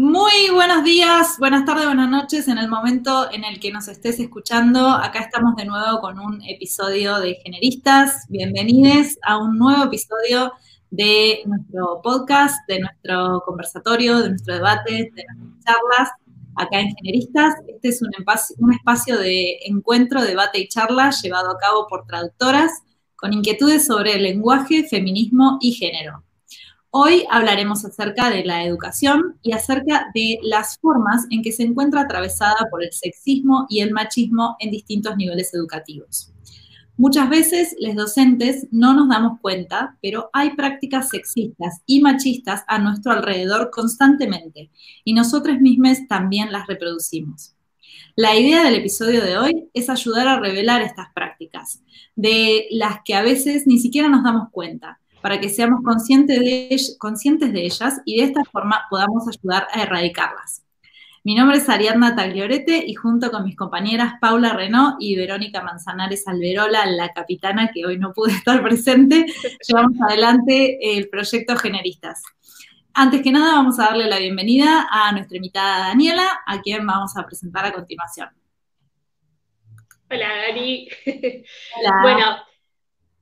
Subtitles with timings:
[0.00, 2.46] Muy buenos días, buenas tardes, buenas noches.
[2.46, 6.40] En el momento en el que nos estés escuchando, acá estamos de nuevo con un
[6.42, 8.24] episodio de Generistas.
[8.28, 10.52] Bienvenidos a un nuevo episodio
[10.90, 16.10] de nuestro podcast, de nuestro conversatorio, de nuestro debate, de nuestras charlas
[16.54, 17.56] acá en Generistas.
[17.66, 18.10] Este es un
[18.58, 22.70] un espacio de encuentro, debate y charla llevado a cabo por traductoras
[23.16, 26.22] con inquietudes sobre el lenguaje, feminismo y género.
[26.90, 32.00] Hoy hablaremos acerca de la educación y acerca de las formas en que se encuentra
[32.00, 36.32] atravesada por el sexismo y el machismo en distintos niveles educativos.
[36.96, 42.78] Muchas veces los docentes no nos damos cuenta, pero hay prácticas sexistas y machistas a
[42.78, 44.70] nuestro alrededor constantemente
[45.04, 47.54] y nosotros mismos también las reproducimos.
[48.16, 51.82] La idea del episodio de hoy es ayudar a revelar estas prácticas,
[52.16, 56.76] de las que a veces ni siquiera nos damos cuenta para que seamos conscientes de,
[56.98, 60.62] conscientes de ellas y de esta forma podamos ayudar a erradicarlas.
[61.24, 66.26] Mi nombre es Ariadna Tagliorete y junto con mis compañeras Paula Renault y Verónica Manzanares
[66.26, 69.26] Alberola, la capitana que hoy no pude estar presente,
[69.66, 72.22] llevamos adelante el proyecto Generistas.
[72.94, 77.16] Antes que nada, vamos a darle la bienvenida a nuestra invitada Daniela, a quien vamos
[77.16, 78.28] a presentar a continuación.
[80.10, 80.88] Hola, Dani.
[81.76, 81.92] Hola.
[82.02, 82.36] Bueno,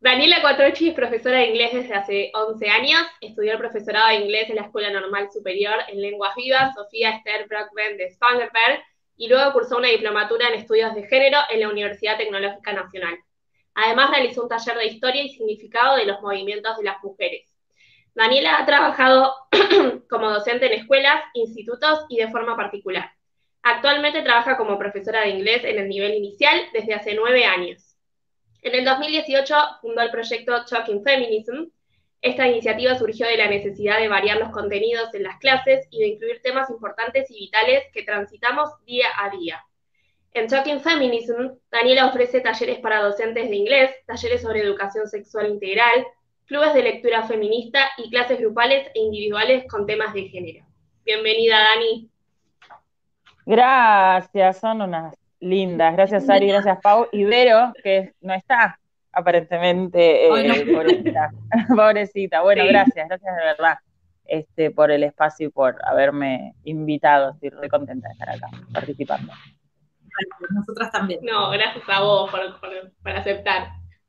[0.00, 3.00] Daniela Quattrochi es profesora de inglés desde hace 11 años.
[3.20, 7.48] Estudió el profesorado de inglés en la Escuela Normal Superior en Lenguas Vivas, Sofía Esther
[7.48, 8.84] Brockben de Spangenberg,
[9.16, 13.18] y luego cursó una diplomatura en estudios de género en la Universidad Tecnológica Nacional.
[13.74, 17.50] Además, realizó un taller de historia y significado de los movimientos de las mujeres.
[18.14, 19.34] Daniela ha trabajado
[20.10, 23.10] como docente en escuelas, institutos y de forma particular.
[23.62, 27.85] Actualmente trabaja como profesora de inglés en el nivel inicial desde hace nueve años.
[28.66, 31.68] En el 2018 fundó el proyecto Talking Feminism.
[32.20, 36.08] Esta iniciativa surgió de la necesidad de variar los contenidos en las clases y de
[36.08, 39.64] incluir temas importantes y vitales que transitamos día a día.
[40.32, 46.04] En Talking Feminism, Daniela ofrece talleres para docentes de inglés, talleres sobre educación sexual integral,
[46.46, 50.66] clubes de lectura feminista y clases grupales e individuales con temas de género.
[51.04, 52.10] Bienvenida, Dani.
[53.44, 55.94] Gracias, son unas lindas.
[55.94, 57.08] Gracias, Ari, gracias, Pau.
[57.12, 58.78] Y Vero, que no está,
[59.12, 61.30] aparentemente, eh, pobrecita.
[61.76, 62.42] pobrecita.
[62.42, 63.78] Bueno, gracias, gracias de verdad
[64.28, 67.32] este, por el espacio y por haberme invitado.
[67.32, 69.32] Estoy muy contenta de estar acá participando.
[70.50, 71.20] Nosotras también.
[71.22, 73.68] No, gracias a vos por, aceptar.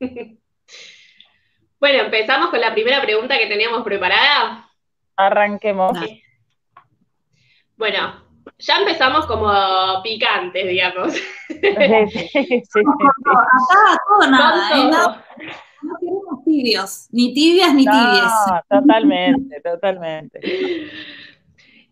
[1.80, 4.68] bueno, empezamos con la primera pregunta que teníamos preparada.
[5.16, 5.98] Arranquemos.
[7.76, 8.27] Bueno,
[8.58, 9.52] ya empezamos como
[10.02, 11.14] picantes, digamos.
[11.48, 14.90] Sí, sí, sí, Acá todo nada, ¿eh?
[15.82, 18.32] No queremos tibios, ni tibias ni tibias.
[18.68, 20.40] totalmente, totalmente.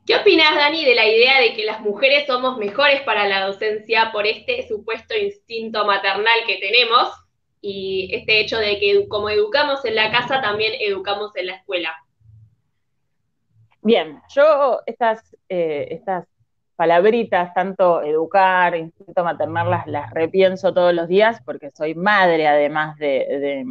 [0.06, 4.10] ¿Qué opinas, Dani, de la idea de que las mujeres somos mejores para la docencia
[4.12, 7.12] por este supuesto instinto maternal que tenemos
[7.60, 11.92] y este hecho de que como educamos en la casa, también educamos en la escuela?
[13.82, 16.28] Bien, yo estas, eh, estas
[16.76, 22.96] palabritas, tanto educar, instinto maternal, las, las repienso todos los días porque soy madre además
[22.98, 23.66] de,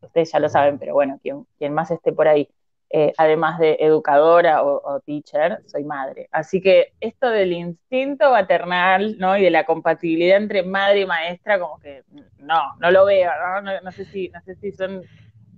[0.00, 2.48] ustedes ya lo saben, pero bueno, quien, quien más esté por ahí,
[2.92, 6.28] eh, además de educadora o, teacher, soy madre.
[6.32, 9.36] Así que esto del instinto maternal, ¿no?
[9.36, 12.02] Y de la compatibilidad entre madre y maestra, como que
[12.38, 13.30] no, no lo veo,
[13.62, 13.80] ¿no?
[13.80, 15.02] No, sé, si, no sé si son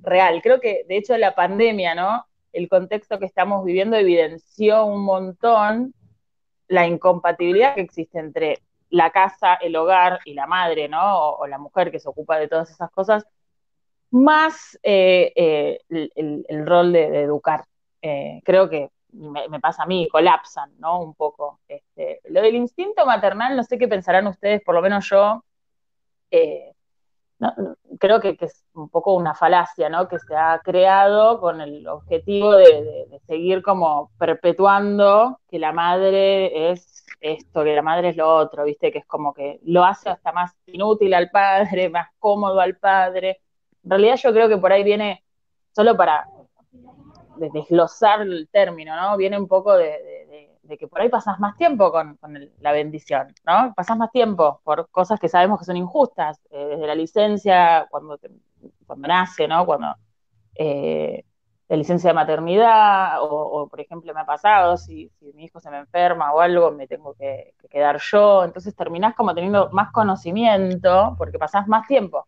[0.02, 0.42] real.
[0.42, 2.26] Creo que, de hecho, la pandemia, ¿no?
[2.52, 5.94] El contexto que estamos viviendo evidenció un montón
[6.72, 11.32] la incompatibilidad que existe entre la casa, el hogar y la madre, ¿no?
[11.32, 13.26] O, la mujer que se ocupa de todas esas cosas,
[14.10, 17.64] más eh, eh, el, rol de, educar.
[18.00, 21.02] Eh, creo que me, pasa a mí, colapsan, ¿no?
[21.02, 21.60] Un poco.
[21.68, 25.44] Este, lo del instinto maternal, no sé qué pensarán ustedes, por lo menos yo,
[27.98, 30.08] creo que, es un poco una falacia, ¿no?
[30.08, 37.04] Que se ha creado con el objetivo de, seguir como perpetuando que la madre es
[37.20, 38.90] esto, que la madre es lo otro, ¿viste?
[38.90, 43.40] Que es como que lo hace hasta más inútil al padre, más cómodo al padre.
[43.84, 45.24] En realidad yo creo que por ahí viene,
[45.74, 46.28] solo para
[47.36, 49.16] desglosar el término, ¿no?
[49.16, 52.18] Viene un poco de de que por ahí pasas más tiempo con,
[52.60, 53.72] la bendición, ¿no?
[53.74, 58.18] Pasas más tiempo por cosas que sabemos que son injustas, eh, desde la licencia, cuando,
[58.86, 59.66] cuando nace, ¿no?
[59.66, 59.94] Cuando
[60.54, 61.24] eh,
[61.68, 65.78] la licencia de maternidad, o, por ejemplo me ha pasado, si, mi hijo se me
[65.78, 71.38] enferma o algo, me tengo que, quedar yo, entonces terminás como teniendo más conocimiento porque
[71.38, 72.26] pasás más tiempo.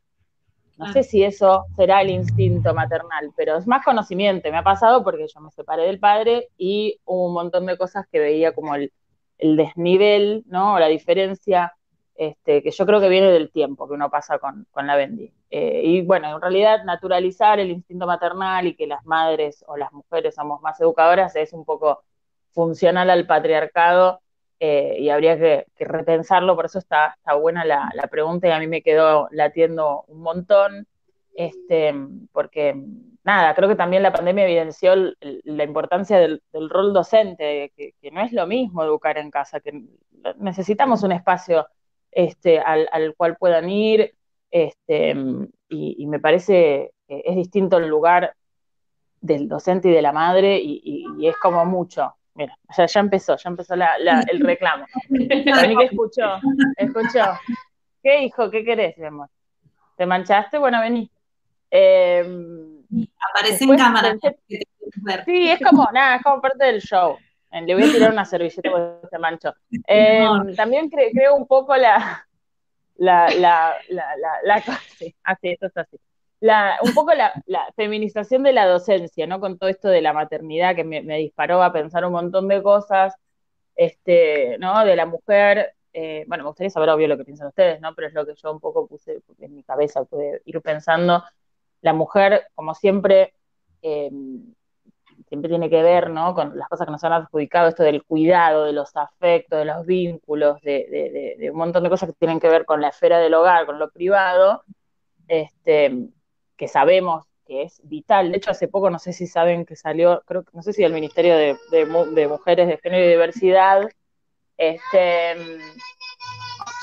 [0.76, 4.50] No sé si eso será el instinto maternal, pero es más conocimiento.
[4.50, 8.06] Me ha pasado porque yo me separé del padre y hubo un montón de cosas
[8.11, 8.93] que veía como el,
[9.38, 10.75] desnivel, ¿no?
[10.75, 11.75] O la diferencia,
[12.15, 15.32] este, que yo creo que viene del tiempo que uno pasa con, la Bendy.
[15.50, 19.93] Eh, y bueno, en realidad naturalizar el instinto maternal y que las madres o las
[19.93, 22.03] mujeres somos más educadoras es un poco
[22.53, 24.21] funcional al patriarcado
[24.60, 28.66] eh, y habría que, repensarlo, por eso está, está buena la, pregunta y a mí
[28.66, 30.86] me quedó latiendo un montón,
[31.34, 31.94] este,
[32.32, 32.74] porque
[33.24, 38.32] nada, creo que también la pandemia evidenció la importancia del, rol docente, que, no es
[38.32, 39.84] lo mismo educar en casa, que
[40.38, 41.66] necesitamos un espacio
[42.12, 44.14] este, al, cual puedan ir,
[44.50, 45.14] este,
[45.68, 48.34] y, me parece que es distinto el lugar
[49.20, 52.14] del docente y de la madre, y es como mucho.
[52.34, 54.86] Mira, ya, ya empezó, ya empezó el reclamo.
[55.08, 56.40] Vení que escuchó,
[56.76, 57.38] escuchó.
[58.02, 58.50] ¿Qué hijo?
[58.50, 59.28] ¿Qué querés, mi amor?
[59.96, 60.58] ¿Te manchaste?
[60.58, 61.10] Bueno, vení.
[61.70, 62.25] Eh,
[63.31, 64.16] Aparece en cámara.
[65.25, 67.16] sí, es como, nada, es como parte del show.
[67.52, 69.54] Le voy a tirar una servilleta porque se manchó.
[69.87, 72.26] Em, también creo un poco la,
[72.96, 74.62] la, la, la, la, la,
[75.22, 75.96] así, esto es así
[76.82, 77.32] un poco la,
[77.76, 79.41] feminización de la docencia, ¿no?
[79.41, 83.14] Con todo esto de la maternidad que me, disparó a pensar un montón de cosas,
[83.76, 84.85] este, ¿no?
[84.85, 87.94] De la mujer, eh, bueno, me gustaría saber obvio lo que piensan ustedes, ¿no?
[87.94, 91.25] Pero es lo que yo un poco puse en mi cabeza, pude ir pensando.
[91.81, 93.35] La mujer, como siempre,
[93.82, 94.55] em,
[95.29, 96.35] siempre tiene que ver, ¿no?
[96.35, 99.87] Con las cosas que nos han adjudicado, esto del cuidado, de los afectos, de los
[99.87, 103.35] vínculos, de, de un montón de cosas que tienen que ver con la esfera del
[103.35, 104.62] hogar, con lo privado.
[105.29, 106.11] Este,
[106.56, 108.30] que sabemos que es vital.
[108.30, 110.92] De hecho, hace poco, no sé si saben que salió, creo no sé si del
[110.92, 113.88] Ministerio de, Mujeres de Género y Diversidad,
[114.56, 115.36] este,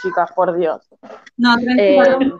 [0.01, 0.87] chicas, por Dios.
[1.37, 2.39] No, tranquilo.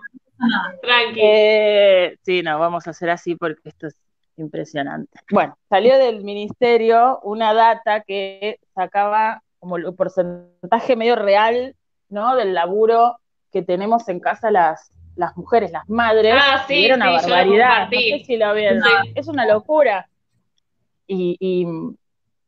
[0.84, 3.96] Eh, eh, sí, no, vamos a hacer así porque esto es
[4.38, 5.20] impresionante.
[5.32, 11.76] Bueno, salió del ministerio una data que sacaba como el porcentaje medio real,
[12.10, 12.36] ¿no?
[12.36, 13.18] Del laburo
[13.52, 17.86] que tenemos en casa las, las mujeres, las madres, ah, sí, una barbaridad.
[17.86, 18.82] No sé si lo vieron.
[19.16, 20.10] Es una locura.
[21.08, 21.68] Y,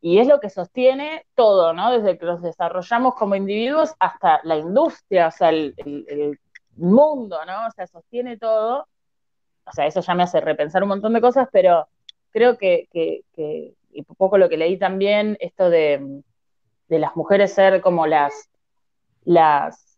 [0.02, 1.92] es lo que sostiene todo, ¿no?
[1.92, 5.76] Desde que los desarrollamos como individuos hasta la industria, o sea, el,
[6.76, 7.68] mundo, ¿no?
[7.68, 8.88] O sea, sostiene todo.
[9.66, 11.88] O sea, eso ya me hace repensar un montón de cosas, pero
[12.32, 16.22] creo que, y un poco lo que leí también, esto de,
[16.88, 18.50] de las mujeres ser como las,
[19.24, 19.98] las,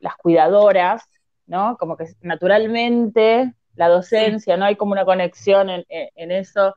[0.00, 1.08] las cuidadoras,
[1.46, 1.76] ¿no?
[1.78, 4.64] Como que naturalmente la docencia, ¿no?
[4.64, 6.76] Hay como una conexión en, eso,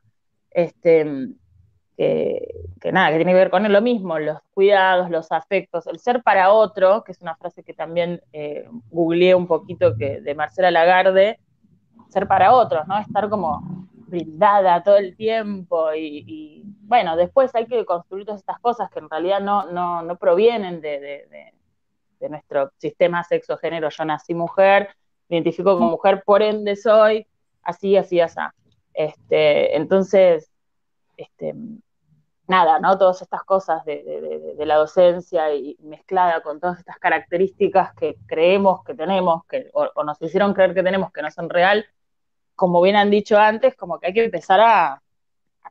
[0.52, 1.06] este,
[1.98, 6.24] que, nada, que tiene que ver con lo mismo, los cuidados, los afectos, el ser
[6.24, 10.72] para otro, que es una frase que también eh, googleé un poquito que, de Marcela
[10.72, 11.40] Lagarde,
[12.10, 12.98] ser para otros, ¿no?
[12.98, 13.62] Estar como
[14.08, 19.10] brindada todo el tiempo y, bueno, después hay que construir todas estas cosas que en
[19.10, 21.54] realidad no, no, provienen de, de
[22.30, 24.90] nuestro sistema sexo-género, yo nací mujer,
[25.30, 27.28] me identifico como mujer, por ende soy
[27.64, 28.40] así, así, así.
[28.94, 30.52] Este, entonces,
[31.18, 31.54] este,
[32.48, 32.98] nada, ¿no?
[32.98, 38.94] Todas estas cosas de, la docencia y mezclada con todas estas características que creemos que
[38.94, 41.86] tenemos, que, o, nos hicieron creer que tenemos que no son real,
[42.56, 45.02] como bien han dicho antes, como que hay que empezar a,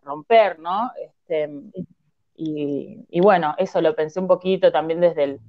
[0.02, 0.91] romper, ¿no?
[1.00, 1.49] Este,
[2.37, 5.41] y, y, bueno, eso lo pensé un poquito también desde el,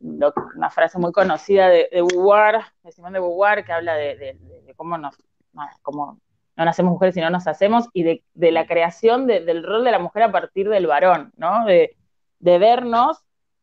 [0.00, 4.38] una frase muy conocida de, de de Simón de Beauvoir, que habla de,
[4.76, 5.16] cómo nos,
[5.52, 6.18] no,
[6.56, 10.24] nacemos mujeres y no nos hacemos, y de, la creación del rol de la mujer
[10.24, 11.64] a partir del varón, ¿no?
[11.64, 11.96] De,
[12.40, 13.18] vernos,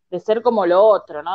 [0.09, 1.31] de ser como lo otro, ¿no?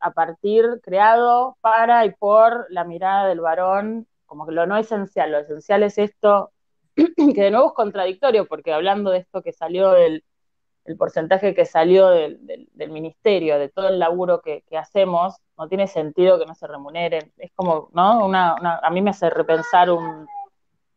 [0.00, 5.38] a partir, creado para y por la mirada del varón, como lo no esencial, lo
[5.38, 6.52] esencial es esto,
[6.96, 10.24] que de nuevo es contradictorio, porque hablando de esto que salió del
[10.88, 16.38] el porcentaje que salió del, ministerio, de todo el laburo que, hacemos, no tiene sentido
[16.38, 17.30] que no se remuneren.
[17.36, 18.24] Es como, ¿no?
[18.24, 20.26] Una, a mí me hace repensar un,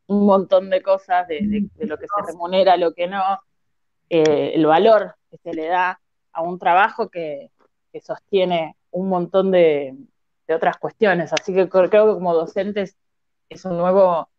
[0.07, 3.21] montón de cosas de, lo que se remunera, lo que no,
[4.09, 5.99] eh, el valor que se le da
[6.31, 7.51] a un trabajo que,
[8.01, 9.93] sostiene un montón de,
[10.47, 11.33] de, otras cuestiones.
[11.33, 12.97] Así que creo que como docentes
[13.49, 14.29] es un nuevo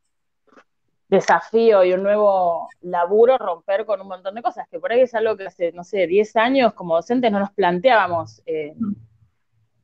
[1.13, 5.15] desafío y un nuevo laburo romper con un montón de cosas, que por ahí es
[5.15, 8.75] algo que hace, no sé, 10 años como docentes no nos planteábamos eh,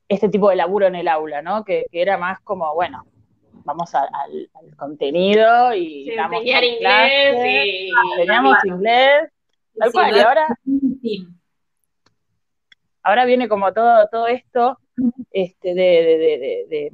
[0.08, 1.64] este tipo de laburo en el aula, ¿no?
[1.64, 3.04] Que, era más como, bueno,
[3.64, 4.08] vamos al
[4.78, 9.30] contenido y sí, enseñar inglés y enseñamos inglés,
[9.78, 10.46] tal cual, y ahora
[13.02, 14.78] ahora viene como todo, todo esto
[15.30, 16.90] este, de,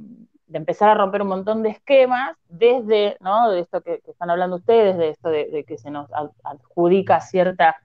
[0.53, 3.49] empezar a romper un montón de esquemas desde, ¿no?
[3.51, 6.09] De esto que, están hablando ustedes, de esto de, que se nos
[6.43, 7.77] adjudica cierta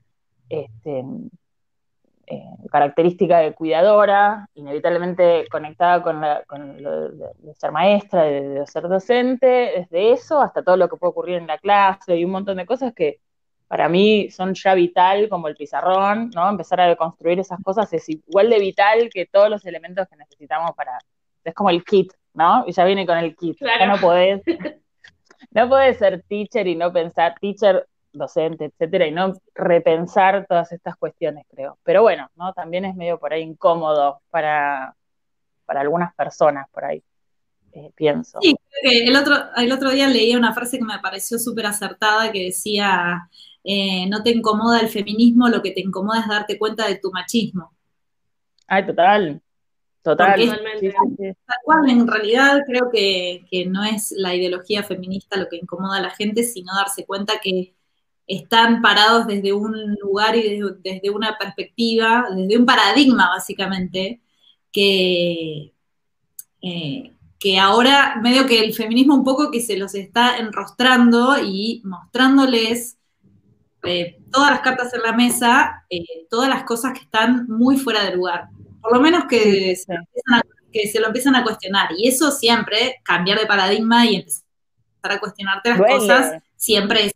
[0.49, 1.03] este,
[2.27, 6.21] eh, característica de cuidadora, inevitablemente conectada con,
[6.81, 9.47] lo de, ser maestra, de, ser docente,
[9.89, 12.65] desde eso hasta todo lo que puede ocurrir en la clase y un montón de
[12.65, 13.19] cosas que
[13.67, 16.49] para mí son ya vital, como el pizarrón, ¿no?
[16.49, 20.71] Empezar a deconstruir esas cosas es igual de vital que todos los elementos que necesitamos
[20.75, 20.99] para...
[21.43, 22.63] Es como el kit, ¿no?
[22.67, 23.57] Y ya viene con el kit.
[23.59, 24.41] Ya no podés...
[25.53, 30.95] No podés ser teacher y no pensar, teacher, docente, etcétera, y no repensar todas estas
[30.95, 31.77] cuestiones, creo.
[31.83, 32.53] Pero bueno, ¿no?
[32.53, 34.95] También es medio por ahí incómodo para,
[35.65, 37.03] para algunas personas por ahí,
[37.73, 38.39] eh, pienso.
[38.41, 42.45] Sí, el otro, el otro día leí una frase que me pareció súper acertada que
[42.45, 43.29] decía,
[43.63, 47.11] eh, no te incomoda el feminismo, lo que te incomoda es darte cuenta de tu
[47.11, 47.73] machismo.
[48.67, 49.41] Ay, total.
[50.03, 50.41] Total.
[51.87, 56.09] en realidad creo que, que, no es la ideología feminista lo que incomoda a la
[56.09, 57.75] gente, sino darse cuenta que
[58.25, 64.21] están parados desde un lugar y desde, una perspectiva, desde un paradigma básicamente,
[64.71, 65.73] que,
[66.61, 71.81] eh, que ahora medio que el feminismo un poco que se los está enrostrando y
[71.83, 72.97] mostrándoles
[73.83, 78.03] eh, todas las cartas en la mesa, eh, todas las cosas que están muy fuera
[78.05, 78.47] de lugar.
[78.81, 79.95] Por lo menos que, se
[80.71, 81.89] que se lo empiezan a cuestionar.
[81.97, 84.43] Y eso siempre, cambiar de paradigma y empezar
[85.03, 87.13] a cuestionarte las cosas, siempre es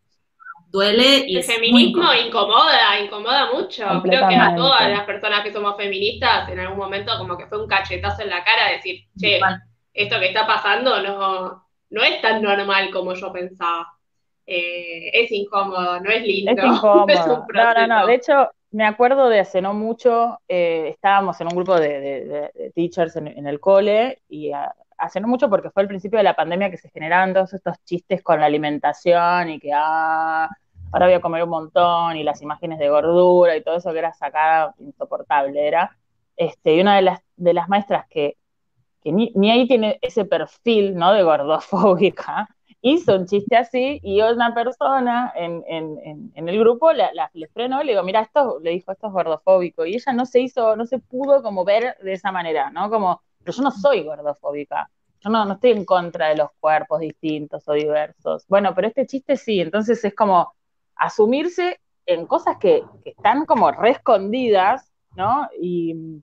[0.76, 3.86] duele y el feminismo incomoda, incomoda mucho.
[4.04, 7.62] Creo que a todas las personas que somos feministas en algún momento como que fue
[7.62, 9.40] un cachetazo en la cara decir, che,
[9.94, 13.88] esto que está pasando no, no es tan normal como yo pensaba.
[14.46, 16.52] Eh, es incómodo, no es lindo.
[16.52, 17.46] Es incómodo.
[17.54, 18.06] no, no, no.
[18.06, 23.16] De hecho, me acuerdo de hace no mucho, eh, estábamos en un grupo de, teachers
[23.16, 24.52] en, el cole y
[24.98, 27.78] hace no mucho porque fue el principio de la pandemia que se generaban todos estos
[27.86, 30.50] chistes con la alimentación y que, ah,
[30.92, 34.00] ahora voy a comer un montón y las imágenes de gordura y todo eso que
[34.00, 35.98] era sacada insoportable era.
[36.36, 38.36] Este, y una de las, de las maestras que,
[39.06, 41.14] ni, ahí tiene ese perfil ¿no?
[41.14, 42.50] de gordofóbica,
[42.88, 45.64] hizo un chiste así y una persona en,
[46.36, 49.86] el grupo la, le frenó y le digo, mira, esto, le dijo, esto es gordofóbico.
[49.88, 52.92] Y ella no se hizo, no se pudo como ver de esa manera, ¿no?
[52.92, 54.88] Como, pero yo no soy gordofóbica.
[55.20, 58.46] Yo no, no estoy en contra de los cuerpos distintos o diversos.
[58.48, 60.54] Bueno, pero este chiste sí, entonces es como,
[60.96, 63.98] asumirse en cosas que, están como re
[65.16, 65.50] ¿no?
[65.60, 66.22] Y,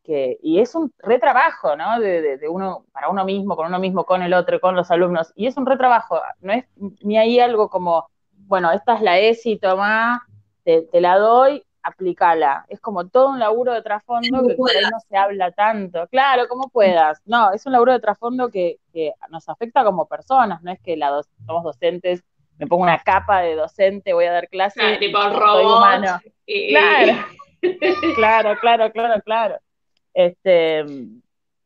[0.00, 2.00] que y es un retrabajo, ¿no?
[2.00, 5.32] De, uno, para uno mismo, con uno mismo, con el otro, con los alumnos.
[5.36, 6.64] Y es un retrabajo, no es
[7.02, 10.26] ni ahí algo como, bueno, esta es la ESI, toma,
[10.64, 12.64] te, la doy, aplícala.
[12.68, 16.06] Es como todo un laburo de trasfondo que por ahí no se habla tanto.
[16.08, 17.20] Claro, como puedas.
[17.24, 18.78] No, es un laburo de trasfondo que,
[19.30, 22.24] nos afecta como personas, no es que la somos docentes
[22.58, 24.80] me pongo una capa de docente, voy a dar clase.
[24.80, 26.22] Ah, tipo robot.
[28.14, 29.56] Claro, claro, claro, claro,
[30.14, 30.84] Este,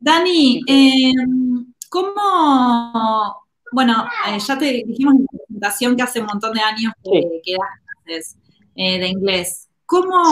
[0.00, 6.52] Dani, em, ¿cómo, bueno, eh, ya te dijimos en la presentación que hace un montón
[6.55, 7.69] de años que, das
[8.05, 8.38] clases
[8.75, 9.69] eh, de inglés.
[9.87, 10.23] ¿Cómo,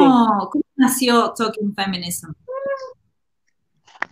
[0.51, 2.33] ¿Cómo nació Talking Feminism?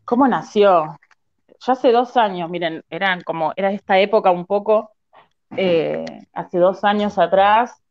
[0.04, 0.98] ¿Cómo nació?
[1.66, 4.90] Ya hace dos años, miren, eran como, era esta época un poco
[5.56, 7.82] eh, hace dos años atrás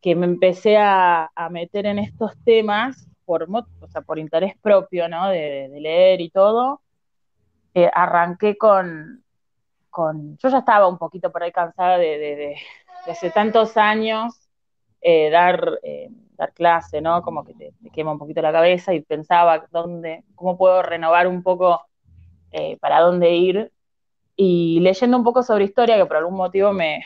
[0.00, 3.46] que me empecé a, meter en estos temas por,
[3.80, 5.28] o sea, por interés propio, ¿no?
[5.28, 6.80] De, leer y todo.
[7.74, 9.22] Eh, arranqué con,
[9.90, 12.56] con, yo ya estaba un poquito por ahí cansada de,
[13.06, 14.34] hace tantos años
[15.02, 15.78] eh, dar,
[16.38, 17.20] dar clase, ¿no?
[17.22, 21.42] Como que te, quema un poquito la cabeza y pensaba dónde, cómo puedo renovar un
[21.42, 21.82] poco
[22.80, 23.72] para dónde ir
[24.40, 27.04] y leyendo un poco sobre historia, que por algún motivo me,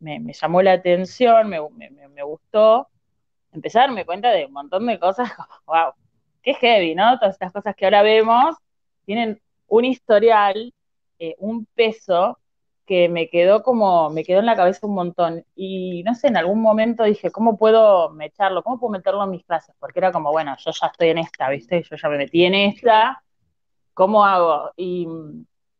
[0.00, 1.58] llamó la atención, me,
[2.24, 2.88] gustó,
[3.54, 5.30] empecé a cuenta de un montón de cosas,
[5.66, 5.92] wow,
[6.42, 7.18] qué heavy, ¿no?
[7.18, 8.56] Todas estas cosas que ahora vemos
[9.04, 10.74] tienen un historial,
[11.18, 12.38] eh, un peso
[12.86, 15.44] que me quedó como, me quedó en la cabeza un montón.
[15.54, 18.62] Y no sé, en algún momento dije, ¿cómo puedo mecharlo?
[18.62, 19.74] ¿Cómo puedo meterlo en mis clases?
[19.78, 21.82] Porque era como, bueno, yo ya estoy en esta, ¿viste?
[21.82, 23.22] Yo ya me metí en esta,
[23.94, 24.70] ¿cómo hago?
[24.76, 25.08] Y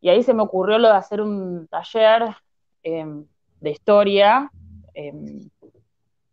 [0.05, 2.37] y ahí se me ocurrió lo de hacer un taller
[2.83, 3.25] em,
[3.59, 4.51] de historia,
[4.93, 5.49] em,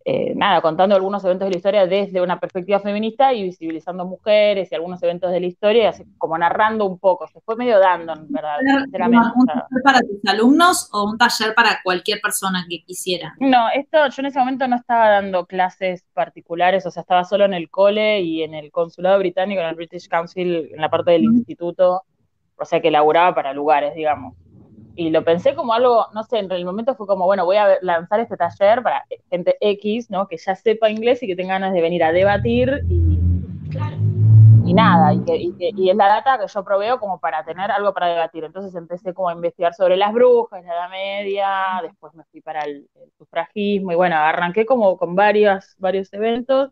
[0.05, 4.72] eh, nada, contando algunos eventos de la historia desde una perspectiva feminista y visibilizando mujeres
[4.72, 7.27] y algunos eventos de la historia, así como narrando un poco.
[7.27, 9.27] Se fue medio dando, en verdad, sinceramente.
[9.36, 13.36] ¿Un taller para tus alumnos o un taller para cualquier persona que quisiera?
[13.39, 17.46] No, esto yo en ese momento no estaba dando clases particulares, o sea, estaba solo
[17.46, 21.12] en el cole y en el consulado británico, en el British Council, en la parte
[21.12, 22.03] del instituto
[22.62, 24.36] o sea que laburaba para lugares, digamos.
[25.01, 27.79] Y lo pensé como algo, no sé, en el momento fue como, bueno, voy a
[27.81, 30.27] lanzar este taller para gente X, ¿no?
[30.27, 33.20] Que ya sepa inglés y que tenga ganas de venir a debatir y,
[34.63, 37.96] y nada, y, que, y, es la data que yo proveo como para tener algo
[37.96, 38.43] para debatir.
[38.43, 41.50] Entonces empecé como a investigar sobre las brujas, la Edad Media,
[41.81, 46.70] después me fui para el, sufragismo y bueno, arranqué como con varios, varios eventos.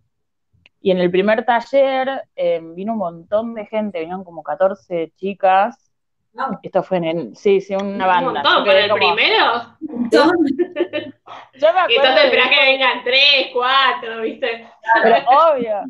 [0.82, 5.89] Y en el primer taller eh, vino un montón de gente, vinieron como 14 chicas
[6.64, 8.28] esto fue en sí, sí, una banda.
[8.28, 9.78] Un montón, ¿con el primero?
[10.12, 11.94] Yo me acuerdo.
[11.96, 14.68] Entonces esperás que vengan tres, cuatro, ¿viste?
[15.04, 15.84] Pero obvio.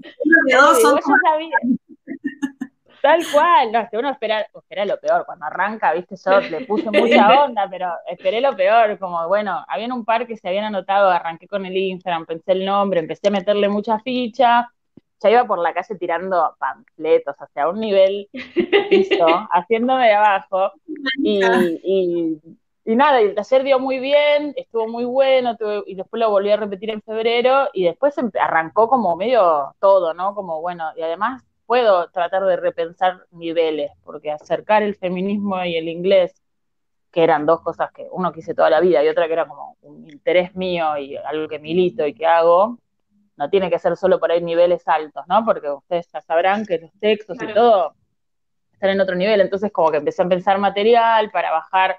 [3.01, 6.65] Tal cual, no, es que uno espera, espera lo peor, cuando arranca, viste, yo le
[6.65, 10.65] puse mucha onda, pero esperé lo peor, como bueno, habían un par que se habían
[10.65, 14.69] anotado, arranqué con el Instagram, pensé el nombre, empecé a meterle mucha ficha,
[15.21, 18.29] ya iba por la calle tirando panfletos hacia un nivel
[18.89, 20.71] piso, haciéndome de abajo.
[21.23, 21.41] Y,
[22.85, 26.57] y, nada, el taller dio muy bien, estuvo muy bueno, y después lo volví a
[26.57, 30.33] repetir en febrero, y después arrancó como medio todo, ¿no?
[30.33, 35.87] Como bueno, y además puedo tratar de repensar niveles, porque acercar el feminismo y el
[35.87, 36.33] inglés,
[37.11, 39.77] que eran dos cosas que uno quise toda la vida y otra que era como
[39.81, 42.79] un interés mío y algo que milito y que hago,
[43.39, 45.45] no tiene que ser solo por ahí niveles altos, ¿no?
[45.45, 47.95] Porque ustedes ya sabrán que los textos y todo
[48.73, 51.97] están en otro nivel, entonces como que empecé a pensar material para bajar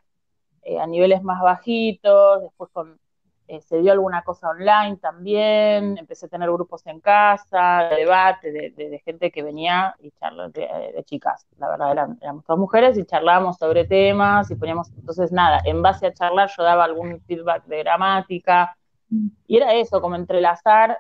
[0.63, 3.01] eh, a niveles más bajitos, después con,
[3.49, 8.53] eh, se dio alguna cosa online también, empecé a tener grupos en casa, de debate,
[8.53, 13.07] de, gente que venía y charlas de, chicas, la verdad eran, éramos todas mujeres y
[13.07, 17.65] charlábamos sobre temas y poníamos, entonces nada, en base a charlar yo daba algún feedback
[17.65, 18.77] de gramática,
[19.09, 19.29] mm.
[19.47, 20.99] y era eso, como entrelazar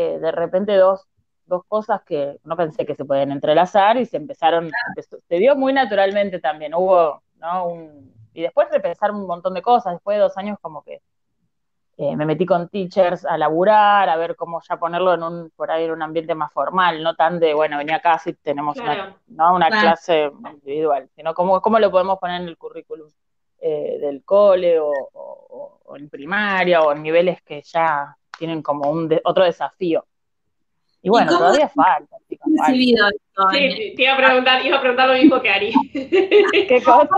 [0.00, 1.06] eh, de repente dos,
[1.46, 4.70] dos cosas que no pensé que se pueden entrelazar y se empezaron,
[5.28, 7.66] se dio muy naturalmente también, hubo, ¿no?
[7.66, 11.02] Un, y después de pensar un montón de cosas, después de dos años como que
[11.98, 15.70] eh, me metí con teachers a laburar, a ver cómo ya ponerlo en un, por
[15.70, 19.18] ahí en un ambiente más formal, no tan de, bueno, venía acá y tenemos una,
[19.26, 19.54] ¿no?
[19.54, 23.10] una clase individual, sino cómo, cómo lo podemos poner en el currículum
[23.60, 29.20] eh, del cole o, o, en primaria o en niveles que ya tienen como un
[29.22, 30.04] otro desafío.
[31.02, 32.16] Y bueno, todavía falta.
[32.28, 32.94] Sí,
[33.96, 35.72] te iba a preguntar, iba a preguntar lo mismo que Ari.
[35.92, 37.08] ¿Qué cosa?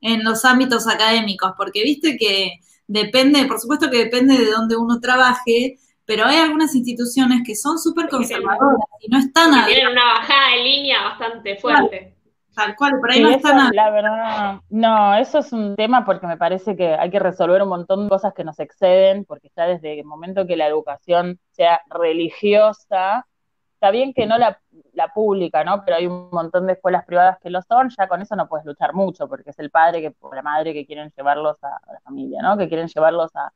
[0.00, 5.00] En los ámbitos académicos, porque viste que depende, por supuesto que depende de dónde uno
[5.00, 9.64] trabaje, pero hay algunas instituciones que son súper conservadoras y no están...
[9.66, 12.13] Tienen una bajada de línea bastante fuerte.
[12.54, 13.30] Tal cual, por ahí no
[13.72, 17.68] La verdad, no, eso es un tema porque me parece que hay que resolver un
[17.68, 21.80] montón de cosas que nos exceden, porque está desde el momento que la educación sea
[21.90, 23.26] religiosa,
[23.74, 24.60] está bien que no la,
[24.92, 25.84] la pública, ¿no?
[25.84, 28.64] Pero hay un montón de escuelas privadas que lo son, ya con eso no puedes
[28.64, 32.00] luchar mucho, porque es el padre que, o la madre que quieren llevarlos a, la
[32.00, 32.56] familia, ¿no?
[32.56, 33.52] Que quieren llevarlos a,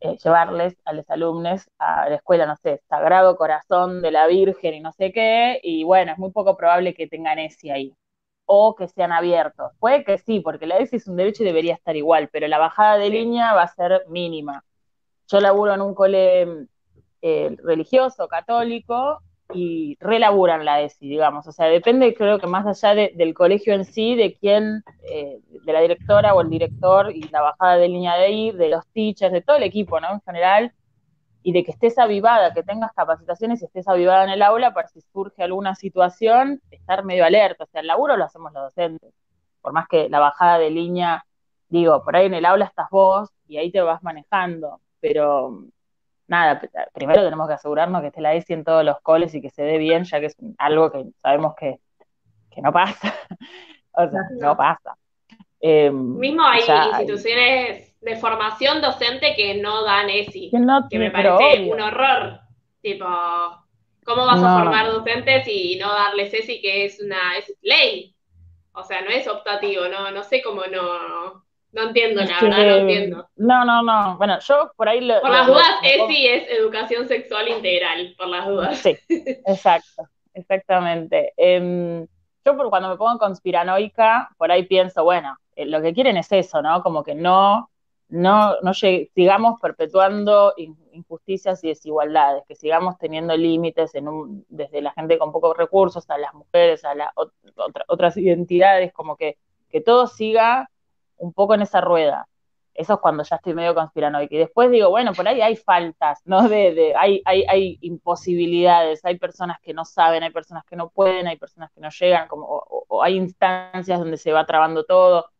[0.00, 4.74] eh, llevarles a los alumnos a la escuela, no sé, Sagrado Corazón de la Virgen
[4.74, 7.94] y no sé qué, y bueno, es muy poco probable que tengan ese ahí
[8.52, 9.70] o que sean abiertos.
[9.78, 12.58] Puede que sí, porque la ESI es un derecho y debería estar igual, pero la
[12.58, 14.64] bajada de línea va a ser mínima.
[15.28, 16.66] Yo laburo en un cole
[17.22, 19.22] eh, religioso, católico,
[19.54, 21.46] y relaburan la ESI, digamos.
[21.46, 25.72] O sea, depende, creo que más allá del colegio en sí, de quién, eh, de
[25.72, 29.32] la directora o el director y la bajada de línea de ir, de los teachers,
[29.32, 30.10] de todo el equipo, ¿no?
[30.10, 30.72] En general,
[31.42, 34.88] y de que estés avivada, que tengas capacitaciones y estés avivada en el aula para
[34.88, 37.64] si surge alguna situación, estar medio alerta.
[37.64, 39.12] O sea, el laburo lo hacemos los docentes.
[39.62, 41.24] Por más que la bajada de línea,
[41.68, 44.80] digo, por ahí en el aula estás vos y ahí te vas manejando.
[45.00, 45.64] Pero
[46.26, 46.60] nada,
[46.92, 49.62] primero tenemos que asegurarnos que esté la ESI en todos los coles y que se
[49.62, 51.78] dé bien, ya que es algo que sabemos que,
[52.62, 53.14] no pasa.
[53.92, 54.96] o sea, no pasa.
[55.60, 60.50] Em, Mismo hay instituciones de formación docente que no dan ESI,
[60.90, 62.40] que, me parece un horror.
[62.80, 63.06] Tipo,
[64.04, 67.18] ¿cómo vas a formar docentes y no darles ESI que es una
[67.60, 68.14] ley?
[68.72, 72.76] O sea, no es optativo, no, no sé cómo no, no entiendo, la verdad, no
[72.76, 73.28] entiendo.
[73.36, 74.16] No, no, no.
[74.16, 75.20] Bueno, yo por ahí lo.
[75.20, 78.78] Por las dudas, ESI es educación sexual integral, por las dudas.
[78.78, 78.96] Sí,
[79.46, 81.34] exacto, exactamente.
[81.36, 82.06] Em,
[82.44, 86.32] yo por cuando me pongo conspiranoica, por ahí pienso, bueno, eh, lo que quieren es
[86.32, 86.82] eso, ¿no?
[86.82, 87.68] Como que no
[88.10, 90.52] no, no sigamos perpetuando
[90.92, 93.92] injusticias y desigualdades, que sigamos teniendo límites
[94.48, 97.10] desde la gente con pocos recursos a las mujeres, a las
[97.86, 100.68] otras identidades, como que, que todo siga
[101.18, 102.26] un poco en esa rueda.
[102.74, 104.34] eso es cuando ya estoy medio conspiranoica.
[104.34, 106.48] Y después digo, bueno, por ahí hay faltas, ¿no?
[106.48, 110.90] De, de hay, hay, hay, imposibilidades, hay personas que no saben, hay personas que no
[110.90, 115.30] pueden, hay personas que no llegan, como, o, hay instancias donde se va trabando todo.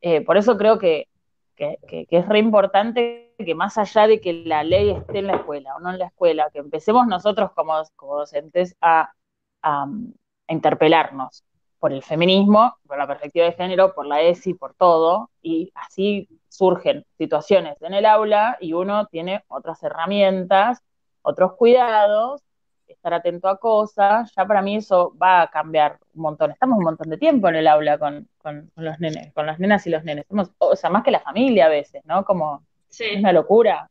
[0.00, 1.08] Eh, por eso creo que,
[1.56, 5.74] que, es re importante que más allá de que la ley esté en la escuela
[5.76, 9.12] o no en la escuela, que empecemos nosotros como, docentes a,
[9.62, 9.86] a
[10.48, 11.44] interpelarnos
[11.78, 16.28] por el feminismo, por la perspectiva de género, por la ESI, por todo, y así
[16.48, 20.82] surgen situaciones en el aula y uno tiene otras herramientas,
[21.22, 22.42] otros cuidados,
[22.88, 26.50] estar atento a cosas, ya para mí eso va a cambiar un montón.
[26.50, 28.28] Estamos un montón de tiempo en el aula con,
[28.76, 30.26] los nenes, con las nenas y los nenes.
[30.58, 32.24] o sea, más que la familia a veces, ¿no?
[32.24, 33.90] Como es una locura.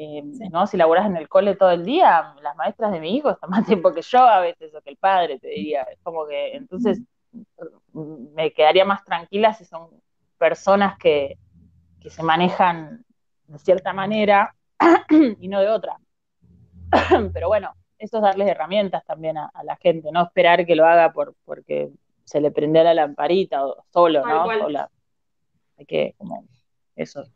[0.00, 0.64] Eh, ¿no?
[0.68, 3.66] Si laburas en el cole todo el día, las maestras de mi hijo están más
[3.66, 5.82] tiempo que yo a veces, o que el padre, te diría.
[5.82, 7.02] Es como que, entonces,
[7.92, 9.88] me quedaría más tranquila si son
[10.38, 11.36] personas que,
[12.08, 13.04] se manejan
[13.48, 14.54] de cierta manera
[15.40, 15.98] y no de otra.
[17.34, 21.12] Pero bueno, eso es darles herramientas también a, la gente, no esperar que lo haga
[21.12, 21.90] por, porque
[22.24, 24.48] se le prende la lamparita o solo, ¿no?
[25.78, 26.44] Hay que como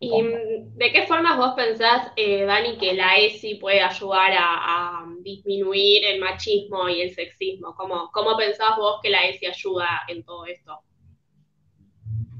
[0.01, 6.05] ¿Y de qué formas vos pensás, eh, Dani, que la ESI puede ayudar a, disminuir
[6.05, 7.73] el machismo y el sexismo?
[7.77, 10.81] ¿Cómo, ¿Cómo, pensás vos que la ESI ayuda en todo esto?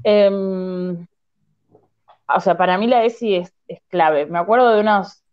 [0.03, 1.07] Em,
[2.27, 4.25] o sea, para mí la ESI es, es, clave.
[4.25, 5.23] Me acuerdo de unos,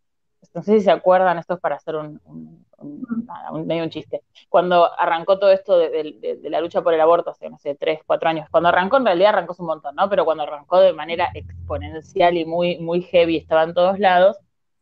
[0.55, 4.23] no sé si se acuerdan, esto es para hacer un, un, medio un chiste.
[4.49, 8.29] Cuando arrancó todo esto de, la lucha por el aborto hace, no sé, tres, cuatro
[8.29, 10.09] años, cuando arrancó en realidad arrancó un montón, ¿no?
[10.09, 14.38] Pero cuando arrancó de manera exponencial y muy, muy heavy, estaba en todos lados,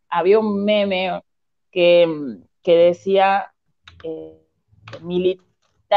[0.08, 1.22] había un meme
[1.70, 3.52] que, decía,
[4.04, 4.38] eh,
[5.02, 5.42] milita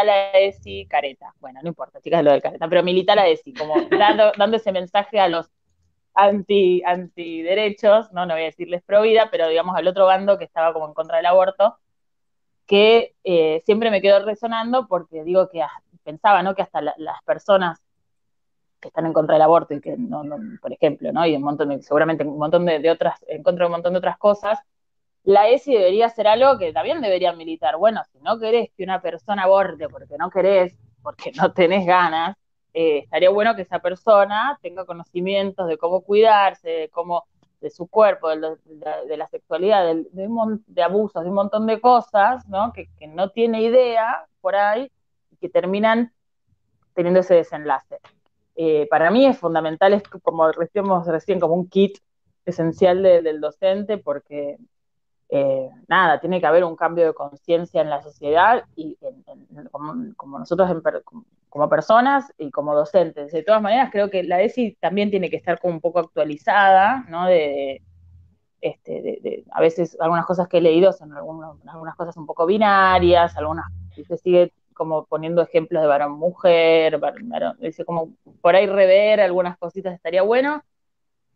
[0.04, 1.34] la ESI careta.
[1.40, 4.72] Bueno, no importa, chicas, lo del careta, pero milita la ESI, como dando, dando ese
[4.72, 5.50] mensaje a los
[6.14, 8.26] anti, antiderechos, ¿no?
[8.26, 10.94] no voy a decirles pro vida, pero digamos al otro bando que estaba como en
[10.94, 11.78] contra del aborto,
[12.66, 15.62] que eh, siempre me quedó resonando porque digo que
[16.04, 16.56] pensaba, ¿no?
[16.56, 17.82] Que hasta las personas
[18.80, 20.24] que están en contra del aborto y que no,
[20.62, 21.26] por ejemplo, ¿no?
[21.26, 24.00] Y un montón de, seguramente un montón de, otras, en contra de un montón de
[24.00, 24.60] otras cosas,
[25.24, 27.78] la ESI debería ser algo que también deberían militar.
[27.78, 32.36] Bueno, si no querés que una persona aborte porque no querés, porque no tenés ganas,
[32.74, 37.26] eh, estaría bueno que esa persona tenga conocimientos de cómo cuidarse, de cómo
[37.62, 42.74] de su cuerpo, de, la sexualidad, de, de, abusos, de un montón de cosas, ¿no?
[42.74, 44.92] Que, no tiene idea por ahí
[45.32, 46.12] y que terminan
[46.94, 48.00] teniendo ese desenlace.
[48.56, 52.00] Eh, para mí es fundamental, es como decíamos recién, como un kit
[52.46, 54.58] esencial del docente, porque
[55.30, 58.98] eh, nada, tiene que haber un cambio de conciencia en la sociedad y
[59.72, 60.70] como, nosotros
[61.06, 61.26] como,
[61.70, 63.32] personas y como docentes.
[63.32, 67.06] De todas maneras, creo que la ESI también tiene que estar como un poco actualizada,
[67.10, 67.26] ¿no?
[67.28, 67.82] De,
[68.62, 73.66] este, a veces algunas cosas que he leído son algunas cosas un poco binarias, algunas,
[74.08, 77.00] se sigue como poniendo ejemplos de varón-mujer,
[77.60, 80.64] dice como por ahí rever algunas cositas estaría bueno,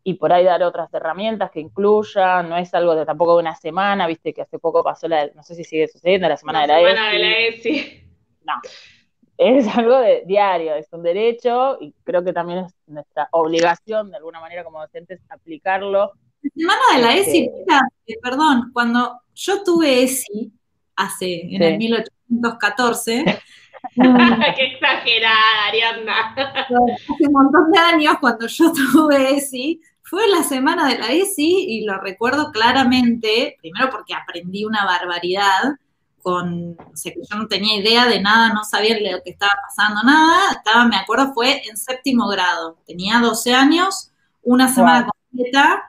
[0.04, 3.56] y por ahí dar otras herramientas que incluyan, no es algo de tampoco de una
[3.56, 6.68] semana, viste que hace poco pasó la, no sé si sigue sucediendo, la semana, de,
[6.68, 8.04] la semana de la ESI.
[8.44, 8.54] No,
[9.38, 14.18] es algo de diario, es un derecho y creo que también es nuestra obligación de
[14.18, 16.14] alguna manera como docentes aplicarlo.
[16.42, 20.52] La semana de la ESI, este, eh, perdón, cuando yo tuve ESI
[20.96, 23.42] hace, en el 1814,
[24.56, 26.34] Qué exagerada, Ariadna.
[26.36, 31.66] Hace un montón de años, cuando yo tuve ESI, fue la semana de la ESI
[31.68, 35.76] y lo recuerdo claramente, primero porque aprendí una barbaridad,
[36.26, 39.52] con, o sea, que yo no tenía idea de nada, no sabía lo que estaba
[39.62, 44.12] pasando, nada, estaba, me acuerdo, fue en séptimo grado, tenía 12 años,
[44.42, 45.88] una semana completa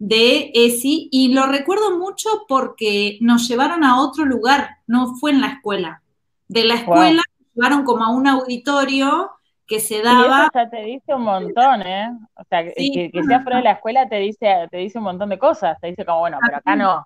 [0.00, 5.40] de ESI y lo recuerdo mucho porque nos llevaron a otro lugar, no fue en
[5.40, 6.02] la escuela.
[6.48, 9.30] De la escuela nos llevaron como a un auditorio
[9.68, 10.48] que se daba.
[10.52, 12.10] Y ya te dice un montón, ¿eh?
[12.34, 15.28] O sea, que, que, sea fuera de la escuela te dice, te dice un montón
[15.28, 15.78] de cosas.
[15.80, 17.04] Te dice como, bueno, pero acá no.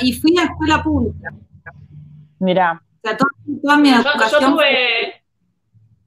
[0.00, 1.30] Y fui a escuela pública.
[2.38, 2.82] Mira.
[2.82, 4.40] O sea, toda, mi educación.
[4.40, 5.22] Yo, tuve,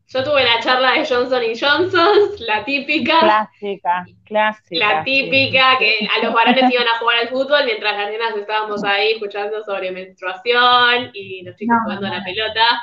[0.08, 3.20] yo tuve la charla de Johnson y Johnson, la típica.
[3.20, 4.86] Clásica, clásica.
[4.86, 8.84] La típica, que a los varones iban a jugar al fútbol mientras las nenas estábamos
[8.84, 12.82] ahí escuchando sobre menstruación y los chicos jugando a la pelota.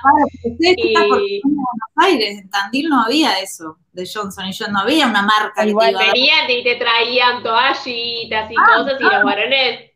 [0.61, 0.95] y...
[0.95, 5.23] en Buenos Aires, en Tandil no había eso de Johnson y Johnson, no había una
[5.23, 5.67] marca.
[5.67, 9.96] Igual venían y te traían toallitas y ah, cosas y los varones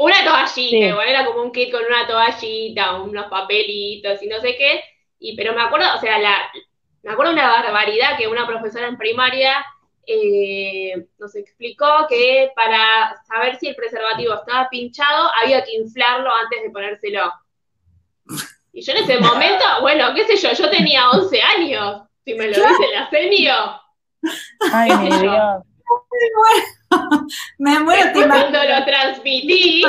[0.00, 4.56] una toallita, igual era como un kit con una toallita, unos papelitos y no sé
[4.56, 4.82] qué,
[5.18, 6.50] y, pero me acuerdo, o sea, la,
[7.02, 9.62] me acuerdo una barbaridad que una profesora en primaria
[10.06, 16.62] eh, nos explicó que para saber si el preservativo estaba pinchado había que inflarlo antes
[16.62, 17.32] de ponérselo.
[18.72, 22.46] Y yo en ese momento, bueno, qué sé yo, yo tenía 11 años, si me
[22.46, 23.54] lo dice la senio.
[24.72, 25.62] Ay, mi Dios.
[27.58, 28.10] Me muero.
[28.12, 29.82] Cuando lo transmití.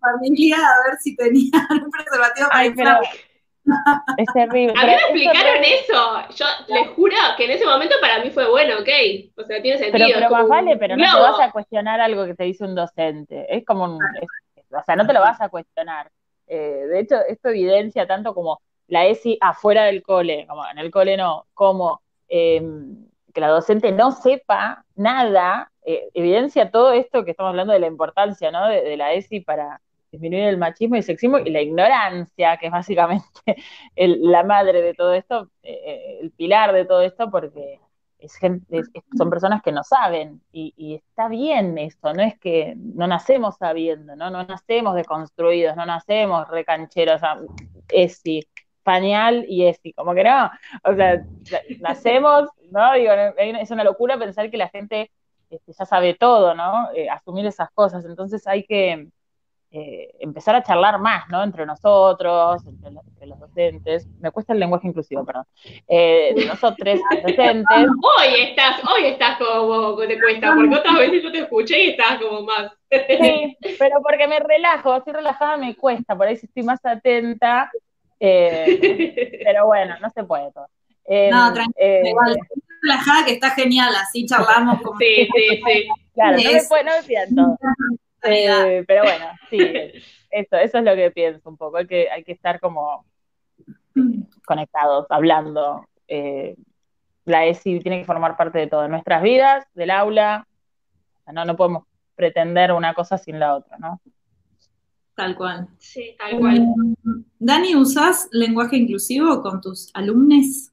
[0.00, 2.98] familia a ver si tenía un preservativo Ay, pero
[4.16, 4.74] es terrible.
[4.76, 6.34] A mí me explicaron eso.
[6.34, 8.88] Yo les juro que en ese momento para mí fue bueno, ok.
[9.36, 10.08] O sea, tiene sentido.
[10.08, 12.74] Pero, pero más vale, pero no te vas a cuestionar algo que te dice un
[12.74, 13.46] docente.
[13.54, 13.94] Es como un.
[14.02, 16.10] o sea, no te lo vas a cuestionar.
[16.48, 20.90] Eh, de hecho, esto evidencia tanto como la ESI afuera del cole, como en el
[20.90, 27.32] cole no, como em, que la docente no sepa nada, eh, evidencia todo esto que
[27.32, 28.68] estamos hablando de la importancia ¿no?
[28.68, 29.80] de la ESI para,
[30.12, 33.24] disminuir el machismo y el sexismo y la ignorancia, que es básicamente
[33.96, 37.80] la madre de todo esto, eh, eh, el pilar de todo esto, porque
[39.16, 44.14] son personas que no saben y, está bien eso, no es que no nacemos sabiendo,
[44.14, 47.20] no, no nacemos deconstruidos, no nacemos recancheros,
[47.88, 48.46] esi,
[48.84, 50.50] pañal y esi, como que no,
[50.84, 51.24] o sea,
[51.80, 52.92] nacemos, ¿no?
[52.94, 55.10] Digo, es una locura pensar que la gente
[55.56, 56.90] este, ya sabe todo, ¿no?
[56.94, 59.08] Eh, asumir esas cosas, entonces hay que
[59.74, 61.42] eh, empezar a charlar más, ¿no?
[61.42, 62.90] Entre nosotros, entre,
[63.26, 64.06] los docentes.
[64.20, 65.46] Me cuesta el lenguaje inclusivo, perdón.
[65.88, 67.66] Eh, nosotros, docentes.
[68.20, 72.20] Hoy estás, hoy estás como te cuesta, porque otras veces yo te escuché y estás
[72.20, 72.70] como más.
[72.90, 77.70] Sí, pero porque me relajo, estoy relajada me cuesta, por ahí si estoy más atenta.
[78.20, 80.68] Eh, pero bueno, no se puede todo.
[81.08, 82.36] no, tranquilo, igual.
[82.82, 84.82] Relajada que está genial, así charlamos.
[84.82, 85.88] Como sí, sí, sí.
[86.14, 87.58] Claro, no me, puede, no me siento.
[88.24, 89.58] Eh, pero bueno, sí,
[90.30, 91.78] eso, eso es lo que pienso un poco.
[91.78, 93.06] Hay que, hay que estar como
[94.46, 95.88] conectados, hablando.
[96.08, 96.56] Eh,
[97.24, 100.46] la ESI tiene que formar parte de todo, de nuestras vidas, del aula.
[101.32, 101.84] No, no podemos
[102.16, 104.00] pretender una cosa sin la otra, ¿no?
[105.14, 105.68] Tal cual.
[105.78, 106.58] Sí, tal cual.
[106.58, 110.71] Eh, Dani, ¿usas lenguaje inclusivo con tus alumnos?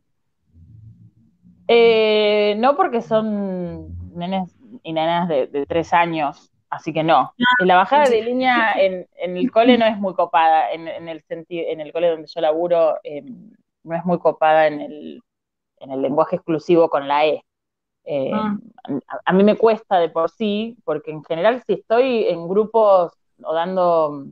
[1.69, 6.51] No, porque son nenes y nenas de tres años.
[6.69, 7.33] Así que no.
[7.59, 11.81] La bajada de línea en, el cole no es muy copada, en, el sentido, en
[11.81, 13.51] el cole donde yo laburo, em,
[13.83, 15.23] no es muy copada en el,
[15.79, 17.43] en el lenguaje exclusivo con la E.
[18.03, 18.57] Em, ah.
[19.25, 23.53] a, mí me cuesta de por sí, porque en general si estoy en grupos o
[23.53, 24.25] dando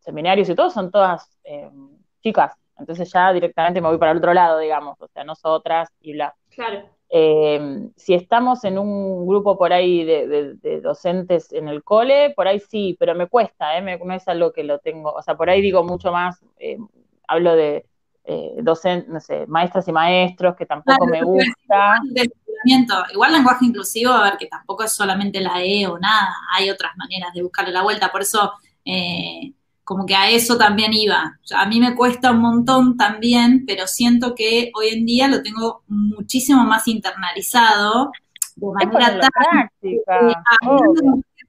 [0.00, 1.90] seminarios y todo, son todas em,
[2.22, 2.56] chicas.
[2.78, 6.34] Entonces ya directamente me voy para el otro lado, digamos, o sea, nosotras y bla.
[6.54, 6.88] Claro.
[7.14, 12.58] Eh, si estamos en un grupo por ahí de, docentes en el cole, por ahí
[12.58, 14.00] sí, pero me cuesta, ¿eh?
[14.02, 16.78] no es algo que lo tengo, o sea, por ahí digo mucho más, eh,
[17.28, 17.84] hablo de
[18.24, 22.00] eh, docentes, no sé, maestras y maestros, que tampoco me gusta.
[23.12, 26.96] Igual lenguaje inclusivo, a ver, que tampoco es solamente la E o nada, hay otras
[26.96, 28.52] maneras de buscarle la vuelta, por eso
[29.84, 31.38] como que a eso también iba.
[31.54, 35.82] a mí me cuesta un montón también, pero siento que hoy en día lo tengo
[35.88, 38.12] muchísimo más internalizado
[38.56, 40.02] de manera tan eh,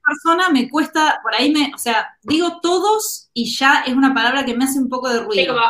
[0.05, 4.45] persona me cuesta, por ahí me, o sea, digo todos y ya es una palabra
[4.45, 5.33] que me hace un poco de ruido.
[5.33, 5.61] Sí, como,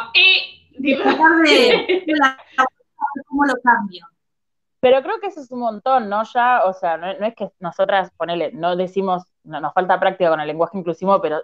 [1.46, 2.04] eh,
[3.28, 4.08] cómo lo cambio.
[4.80, 6.24] Pero creo que eso es un montón, ¿no?
[6.34, 10.40] Ya, o sea, no, es que nosotras, ponele, no decimos, no, nos falta práctica con
[10.40, 11.42] el lenguaje inclusivo, pero,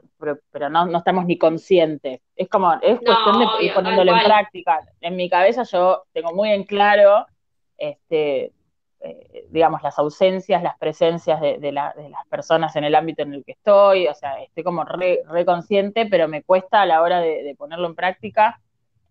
[0.51, 2.21] pero, no, estamos ni conscientes.
[2.35, 4.79] Es como, es cuestión de ir poniéndolo en práctica.
[5.01, 7.25] En mi cabeza yo tengo muy en claro,
[7.77, 8.53] este,
[9.01, 11.93] eh, digamos, las ausencias, las presencias de, las
[12.29, 16.27] personas en el ámbito en el que estoy, o sea, estoy como re, consciente, pero
[16.27, 18.61] me cuesta a la hora de, de ponerlo en práctica.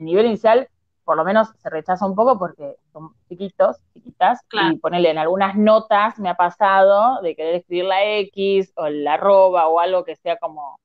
[0.00, 0.68] A nivel inicial,
[1.08, 5.56] por lo menos se rechaza un poco porque son chiquitos, chiquitas, y ponerle en algunas
[5.56, 10.16] notas me ha pasado de querer escribir la X o la arroba o algo que
[10.16, 10.76] sea como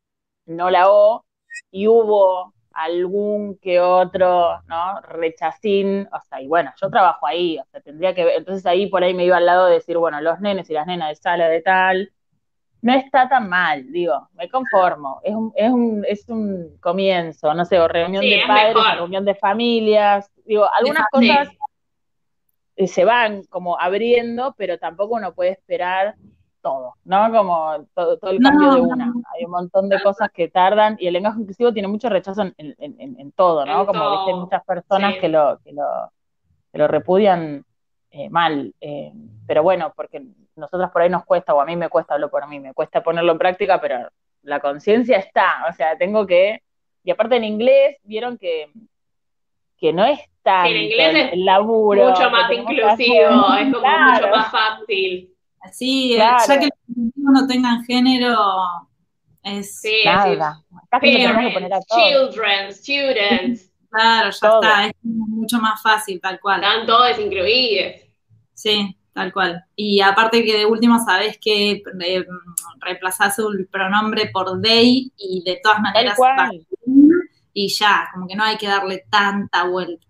[0.46, 1.26] no la O,
[1.72, 5.02] y hubo algún que otro, ¿no?
[5.02, 8.88] Rechacín, o sea, y bueno, yo trabajo ahí, o sea, tendría que ver, entonces ahí
[8.88, 11.16] por ahí me iba al lado de decir, bueno, los nenes y las nenas de
[11.18, 12.14] sala de tal,
[12.84, 15.22] no está tan mal, digo, me conformo.
[15.24, 19.36] Es un, es un, es un comienzo, no sé, o reunión de padres, reunión de
[19.36, 21.48] familias, digo, algunas cosas
[22.76, 26.16] eh, se van como abriendo, pero tampoco uno puede esperar
[26.62, 27.32] todo, ¿no?
[27.32, 29.14] Como todo, todo el cambio de una.
[29.34, 32.54] Hay un montón de cosas que tardan y el lenguaje inclusivo tiene mucho rechazo en,
[32.78, 33.86] en, todo, ¿no?
[33.86, 36.12] como que hay muchas personas que, lo, que, lo,
[36.70, 37.64] que lo repudian
[38.14, 38.74] eh, mal.
[38.80, 39.12] Eh,
[39.48, 40.22] pero bueno, porque
[40.56, 43.02] nosotros por ahí nos cuesta, o a mí me cuesta, hablo por mí, me cuesta
[43.04, 44.08] ponerlo en práctica, pero
[44.44, 46.62] la conciencia está, o sea, tengo que,
[47.04, 48.72] y aparte en inglés, vieron que,
[49.78, 52.10] que no es tan en inglés el laburo.
[52.12, 55.34] Mucho más inclusivo, es como mucho más fácil.
[55.72, 58.38] Sí, ya que los no tengan género,
[59.42, 60.62] es sí, nada.
[61.88, 63.73] children, students.
[63.94, 66.64] Claro, ya está, es mucho más fácil, tal cual.
[66.64, 67.94] Están todos incluidos.
[68.54, 69.64] Sí, tal cual.
[69.76, 72.26] Y aparte que de último sabes que eh,
[72.80, 76.18] reemplazás el pronombre por they y de todas maneras
[77.56, 80.08] y ya, como que no hay que darle tanta vuelta.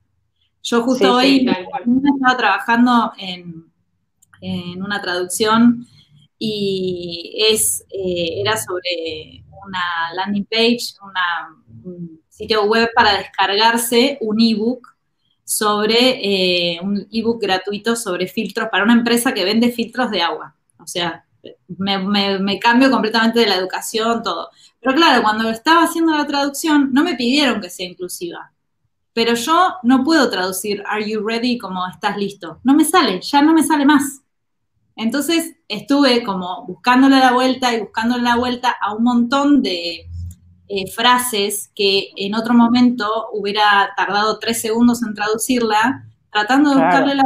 [0.61, 3.69] Yo justo hoy estaba trabajando en,
[4.81, 5.85] una traducción
[6.39, 10.95] y es, eh, era sobre una landing page,
[11.83, 14.95] un sitio web para descargarse un ebook
[15.43, 16.19] sobre
[16.75, 20.55] eh, un ebook gratuito sobre filtros para una empresa que vende filtros de agua.
[20.79, 21.25] O sea,
[21.77, 24.49] me, cambio completamente de la educación, todo.
[24.79, 28.51] Pero claro, cuando estaba haciendo la traducción, no me pidieron que sea inclusiva.
[29.13, 32.59] Pero yo no puedo traducir Are you ready como estás listo.
[32.63, 34.21] No me sale, ya no me sale más.
[34.95, 40.07] Entonces estuve como buscándole la vuelta y buscándole la vuelta a un montón de
[40.67, 47.15] eh, frases que en otro momento hubiera tardado tres segundos en traducirla, tratando de buscarle
[47.15, 47.23] la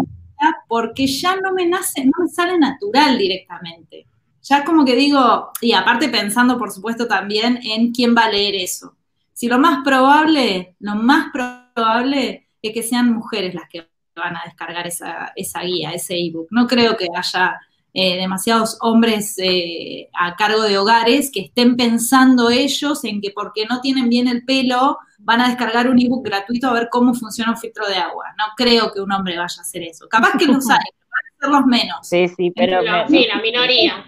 [0.67, 4.05] porque ya no me nace, no me sale natural directamente.
[4.43, 8.55] Ya como que digo, y aparte pensando por supuesto también en quién va a leer
[8.55, 8.95] eso.
[9.33, 14.41] Si lo más probable, lo más probable es que sean mujeres las que van a
[14.45, 16.47] descargar esa, esa guía, ese ebook.
[16.51, 17.59] No creo que haya
[17.93, 23.65] eh, demasiados hombres eh, a cargo de hogares que estén pensando ellos en que porque
[23.65, 27.51] no tienen bien el pelo van a descargar un ebook gratuito a ver cómo funciona
[27.51, 28.25] un filtro de agua.
[28.37, 30.07] No creo que un hombre vaya a hacer eso.
[30.07, 32.07] Capaz que van a ser los menos.
[32.07, 32.81] Sí, sí, pero...
[33.07, 34.05] sí, la minoría.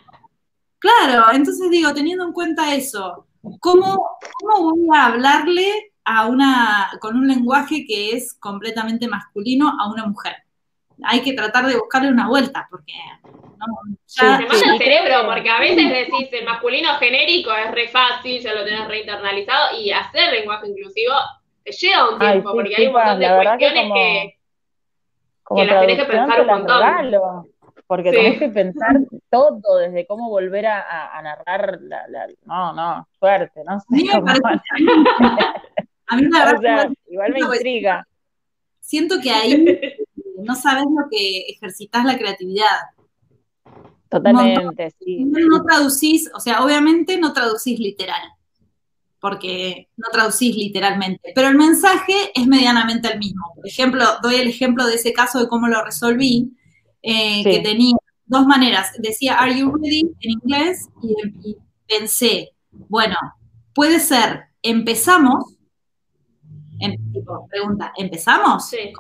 [0.80, 3.28] Claro, entonces digo, teniendo en cuenta eso,
[3.60, 9.92] ¿cómo, cómo voy a hablarle a una, con un lenguaje que es completamente masculino a
[9.92, 10.36] una mujer?
[11.04, 13.66] Hay que tratar de buscarle una vuelta, porque no,
[14.08, 18.42] ya, se manda el cerebro, porque a veces decís el masculino genérico es re fácil,
[18.42, 21.14] ya lo tenés reinternalizado, y hacer lenguaje inclusivo
[21.64, 24.38] te lleva un tiempo, porque hay un montón de cuestiones que,
[25.56, 27.52] que, las tenés que pensar un montón.
[27.88, 28.96] porque tenés que pensar
[29.30, 33.86] todo, desde cómo volver a, narrar la, No, no, suerte, no sé.
[36.08, 38.06] A mí la verdad, igual me intriga.
[38.80, 39.66] Siento que ahí
[40.44, 42.80] no sabes lo que ejercitas la creatividad.
[44.10, 45.24] Totalmente, sí.
[45.26, 48.22] No, traducís, o sea, obviamente no traducís literal,
[49.22, 53.54] porque no traducís literalmente, pero el mensaje es medianamente el mismo.
[53.56, 56.52] Por ejemplo, doy el ejemplo de ese caso de cómo lo resolví,
[57.04, 58.94] eh, que tenía dos maneras.
[58.98, 60.02] Decía, ¿Are you ready?
[60.22, 63.16] en inglés, y, pensé, bueno,
[63.74, 65.56] puede ser, empezamos,
[66.80, 66.98] en,
[67.50, 68.70] pregunta, ¿empezamos?
[68.70, 68.94] Sí.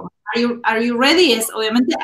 [0.63, 1.33] Are you, ready?
[1.33, 1.95] Es obviamente,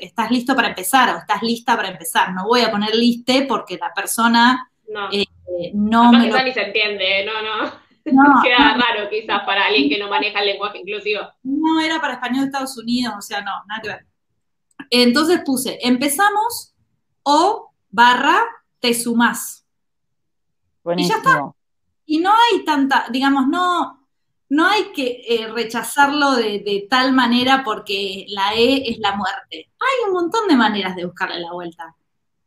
[0.00, 2.32] ¿estás listo para empezar o estás lista para empezar?
[2.32, 5.26] No voy a poner liste porque la persona no, eh,
[5.74, 6.42] no me lo...
[6.42, 7.72] ni se entiende, no, no.
[8.12, 11.22] no Queda raro quizás para alguien que no maneja el lenguaje inclusivo.
[11.42, 14.06] No era para español de Estados Unidos, o sea, no, nada que ver.
[14.90, 16.74] Entonces puse, empezamos
[17.22, 18.40] o barra
[18.80, 19.66] te sumás.
[20.96, 21.52] Y ya está.
[22.06, 24.03] Y no hay tanta, digamos, no,
[24.48, 29.70] no hay que eh, rechazarlo de, tal manera porque la E es la muerte.
[29.78, 31.94] Hay un montón de maneras de buscarle la vuelta.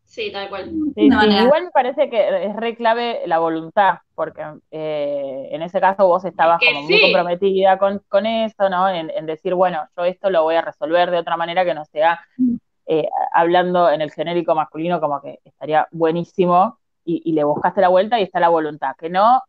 [0.05, 0.71] Sí, tal cual.
[0.95, 6.25] igual me parece que es re clave la voluntad, porque eh, en ese caso vos
[6.25, 8.89] estabas como muy comprometida con, con eso, ¿no?
[8.89, 12.19] En, decir, bueno, yo esto lo voy a resolver de otra manera que no sea
[12.37, 12.55] mm.
[12.87, 17.89] eh, hablando en el genérico masculino como que estaría buenísimo y, y le buscaste la
[17.89, 19.43] vuelta y está la voluntad, que no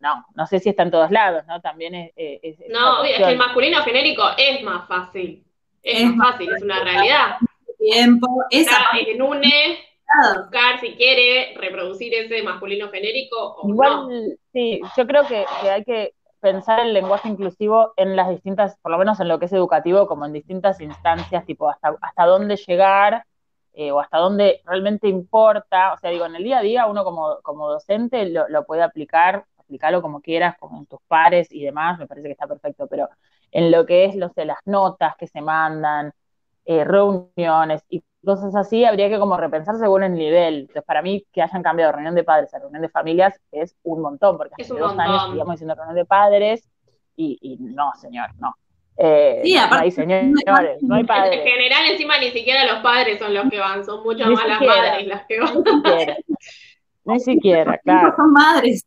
[0.00, 1.60] no, no sé si está en todos lados, ¿no?
[1.60, 2.58] También es...
[2.68, 5.44] no, es que el masculino genérico es más fácil,
[5.82, 7.36] es, más fácil, es una realidad.
[7.78, 9.78] Tiempo, esa en UNE,
[10.36, 16.14] buscar si quiere reproducir ese masculino genérico o Igual, sí, yo creo que, hay que
[16.40, 20.06] pensar el lenguaje inclusivo en las distintas, por lo menos en lo que es educativo,
[20.06, 23.24] como en distintas instancias, tipo hasta, hasta dónde llegar
[23.74, 25.92] eh, o hasta dónde realmente importa.
[25.92, 28.82] O sea, digo, en el día a día uno como, como docente lo, lo puede
[28.82, 33.08] aplicar explicarlo como quieras, con tus pares y demás, me parece que está perfecto, pero
[33.52, 36.12] en lo que es los de las notas que se mandan,
[36.64, 40.60] eh, reuniones y cosas así, habría que como repensar según el nivel.
[40.60, 44.00] Entonces, para mí, que hayan cambiado reunión de padres a reunión de familias es un
[44.00, 46.68] montón, porque hace dos años seguíamos diciendo reunión de padres
[47.16, 48.54] y, no, señor, no.
[48.96, 51.38] Eh, sí, aparte, no hay señores, no hay padres.
[51.38, 54.60] En general, encima ni siquiera los padres son los que van, son mucho más las
[54.60, 55.54] madres las que van.
[55.54, 56.16] Ni siquiera,
[57.04, 58.14] ni siquiera claro.
[58.16, 58.84] Son madres.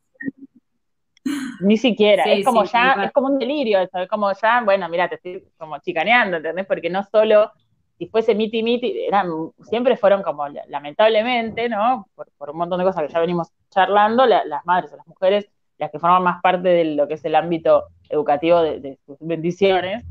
[1.60, 5.16] Ni siquiera, es como ya, es como un delirio, es como ya, bueno, mira, te
[5.16, 6.66] estoy como chicaneando, ¿entendés?
[6.66, 7.52] Porque no solo,
[7.98, 9.30] si fuese miti miti, eran,
[9.62, 12.08] siempre fueron como, lamentablemente, ¿no?
[12.16, 15.48] Por, un montón de cosas que ya venimos charlando, las madres o las mujeres,
[15.78, 20.04] las que forman más parte de lo que es el ámbito educativo de, sus bendiciones,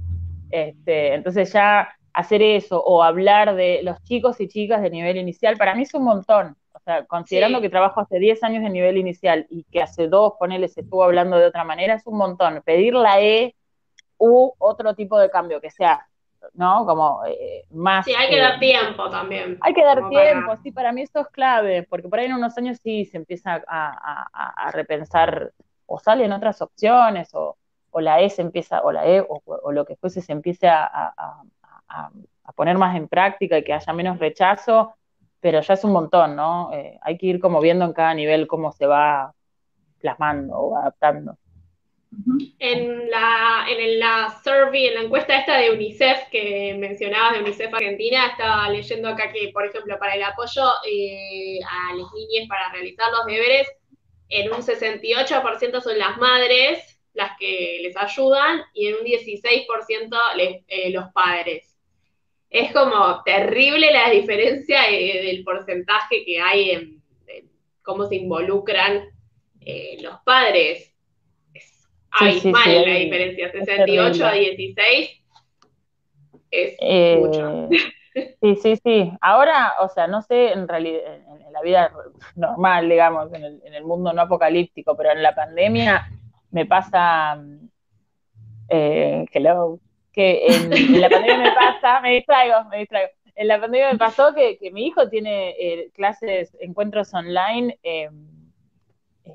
[0.50, 5.56] este, entonces ya hacer eso o hablar de los chicos y chicas de nivel inicial,
[5.56, 6.56] para mí es un montón.
[6.80, 10.32] O sea, considerando que trabajo hace 10 años de nivel inicial y que hace dos,
[10.38, 12.62] ponele, se estuvo hablando de otra manera, es un montón.
[12.64, 13.54] Pedir la E
[14.18, 16.06] u otro tipo de cambio, que sea,
[16.54, 16.86] ¿no?
[16.86, 18.06] Como eh, más...
[18.06, 19.58] Sí, hay que dar tiempo también.
[19.60, 22.56] Hay que dar tiempo, sí, para mí esto es clave, porque por ahí en unos
[22.56, 25.52] años sí se empieza a, repensar
[25.86, 27.56] o salen otras opciones o,
[27.94, 31.12] la E se empieza, o la E o, lo que fuese se empiece a,
[32.56, 34.94] poner más en práctica y que haya menos rechazo,
[35.40, 36.72] pero ya es un montón, ¿no?
[36.72, 39.34] Eh, hay que ir como viendo en cada nivel cómo se va
[39.98, 41.36] plasmando o adaptando.
[42.58, 47.72] En la, en la survey, en la encuesta esta de UNICEF que mencionabas de UNICEF
[47.72, 52.72] Argentina, estaba leyendo acá que, por ejemplo, para el apoyo eh, a las niñas para
[52.72, 53.68] realizar los deberes,
[54.28, 60.90] en un 68% son las madres las que les ayudan y en un 16% eh,
[60.90, 61.69] los padres
[62.50, 67.02] es como terrible la diferencia eh, del porcentaje que hay en,
[67.82, 69.04] cómo se involucran
[69.60, 70.92] eh, los padres.
[71.54, 75.22] Es abismal la diferencia, 68 a 16
[76.50, 77.68] es eh, mucho.
[78.40, 79.12] Sí, sí, sí.
[79.20, 81.92] Ahora, o sea, no sé en realidad, en, la vida
[82.34, 86.10] normal, digamos, en el, en el, mundo no apocalíptico, pero en la pandemia
[86.50, 87.40] me pasa,
[88.68, 89.78] hello,
[90.12, 93.10] que en, la pandemia me pasa, me distraigo, me distraigo.
[93.34, 98.26] En la pandemia me pasó que, mi hijo tiene eh, clases, encuentros online em,
[99.24, 99.32] eh,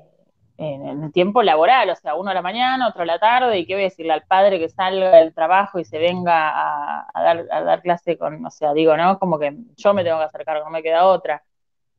[0.58, 3.66] en, el tiempo laboral, o sea, uno a la mañana, otro a la tarde, y
[3.66, 7.46] qué voy a decirle al padre que salga del trabajo y se venga a, dar,
[7.50, 9.18] a dar clase con, o sea, digo, ¿no?
[9.18, 11.42] Como que yo me tengo que hacer cargo, no me queda otra.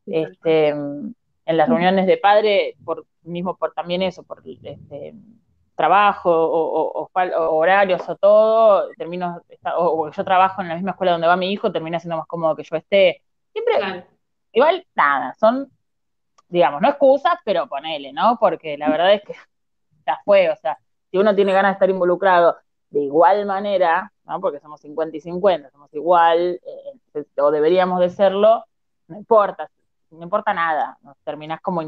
[0.05, 0.73] Este,
[1.47, 5.13] en las reuniones de padre, por mismo por también eso, por este,
[5.77, 7.09] trabajo o,
[7.55, 9.41] horarios o todo, termino,
[9.77, 12.55] o, yo trabajo en la misma escuela donde va mi hijo, termina siendo más cómodo
[12.55, 13.21] que yo esté.
[13.53, 14.05] Siempre,
[14.51, 15.71] igual, nada, son,
[16.49, 18.37] digamos, no excusas, pero ponele, ¿no?
[18.39, 19.33] Porque la verdad es que
[20.05, 20.77] ya fue, o sea,
[21.11, 22.57] si uno tiene ganas de estar involucrado
[22.89, 24.41] de igual manera, ¿no?
[24.41, 26.59] Porque somos 50 y 50, somos igual,
[27.13, 28.65] eh, o deberíamos de serlo,
[29.07, 29.69] no importa,
[30.09, 31.15] no importa nada, ¿no?
[31.23, 31.83] terminás como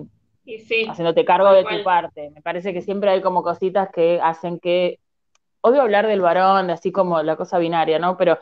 [0.89, 2.29] haciéndote cargo de tu parte.
[2.31, 4.99] Me parece que siempre hay como cositas que hacen que,
[5.61, 8.17] odio hablar del varón, de así como la cosa binaria, ¿no?
[8.17, 8.37] Pero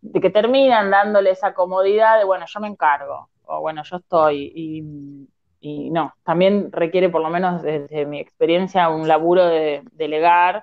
[0.00, 4.52] de que terminan dándole esa comodidad de, bueno, yo me encargo, o bueno, yo estoy,
[4.54, 5.28] y,
[5.60, 10.62] y no, también requiere, por lo menos desde mi experiencia, un laburo de delegar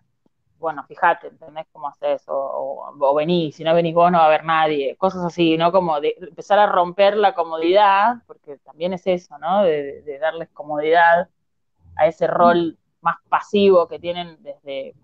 [0.59, 2.23] bueno, fíjate, ¿entendés cómo haces?
[2.27, 5.71] O, o, venís, si no venís vos no va a haber nadie, cosas así, ¿no?
[5.71, 9.63] Como de empezar a romper la comodidad, porque también es eso, ¿no?
[9.63, 11.29] De, darles comodidad
[11.97, 14.95] a ese rol más pasivo que tienen desde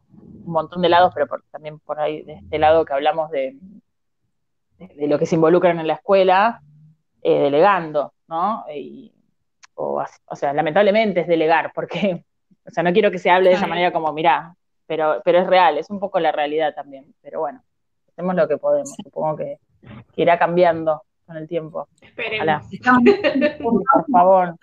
[0.45, 3.57] un montón de lados, pero también por ahí, de este lado que hablamos de,
[4.79, 6.61] de, lo que se involucran en la escuela,
[7.21, 8.65] eh, delegando, ¿no?
[9.75, 12.25] o, o sea, lamentablemente es delegar, porque,
[12.65, 14.55] o sea, no quiero que se hable de esa manera como, mirá,
[14.91, 17.15] pero, pero es real, es un poco la realidad también.
[17.21, 17.63] Pero bueno,
[18.09, 19.57] hacemos lo que podemos, supongo que,
[20.17, 21.87] irá cambiando con el tiempo.
[22.01, 22.65] Esperemos.
[23.63, 24.55] por favor.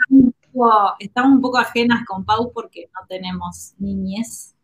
[0.99, 4.55] Estamos un poco ajenas con Pau porque no tenemos niñez.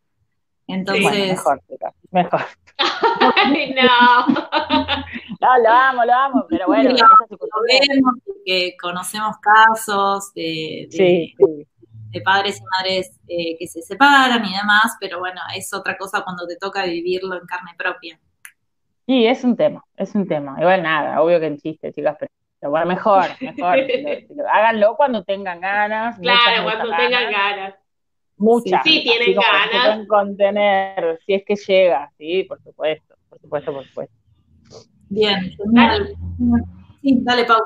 [0.66, 1.30] Entonces.
[1.30, 1.62] mejor,
[2.10, 2.42] mejor.
[3.46, 4.26] Ay, no.
[5.40, 6.90] no, lo amo, lo amo, pero bueno.
[6.90, 11.66] Lo vemos, que conocemos casos de, sí, sí
[12.14, 16.22] de padres y madres eh, que se separan y demás, pero bueno, es otra cosa
[16.22, 18.18] cuando te toca vivirlo en carne propia.
[19.06, 20.56] Sí, es un tema, es un tema.
[20.58, 23.78] Igual nada, obvio que en chiste, chicas, pero bueno, mejor, mejor.
[24.52, 26.18] háganlo cuando tengan ganas.
[26.20, 27.74] Claro, cuando tengan ganas.
[28.36, 28.82] Muchas.
[28.84, 29.86] Sí, tienen ganas.
[29.86, 34.16] Pueden contener, si es que llega, sí, por supuesto, por supuesto, por supuesto.
[35.10, 35.50] Bien,
[37.02, 37.60] Sí, dale, Pau.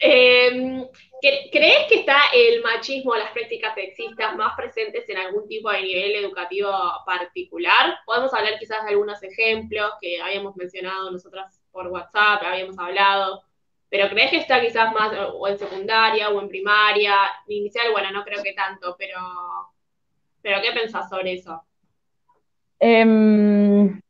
[0.00, 0.88] Eh,
[1.20, 5.82] ¿Crees que está el machismo o las prácticas sexistas más presentes en algún tipo de
[5.82, 6.70] nivel educativo
[7.04, 7.98] particular?
[8.06, 13.42] Podemos hablar quizás de algunos ejemplos que habíamos mencionado nosotras por WhatsApp, habíamos hablado,
[13.90, 17.16] pero ¿crees que está quizás más o en secundaria o en primaria?
[17.48, 19.18] Inicial, bueno, no creo que tanto, pero,
[20.42, 21.62] pero ¿qué pensás sobre eso?
[22.78, 24.00] Em,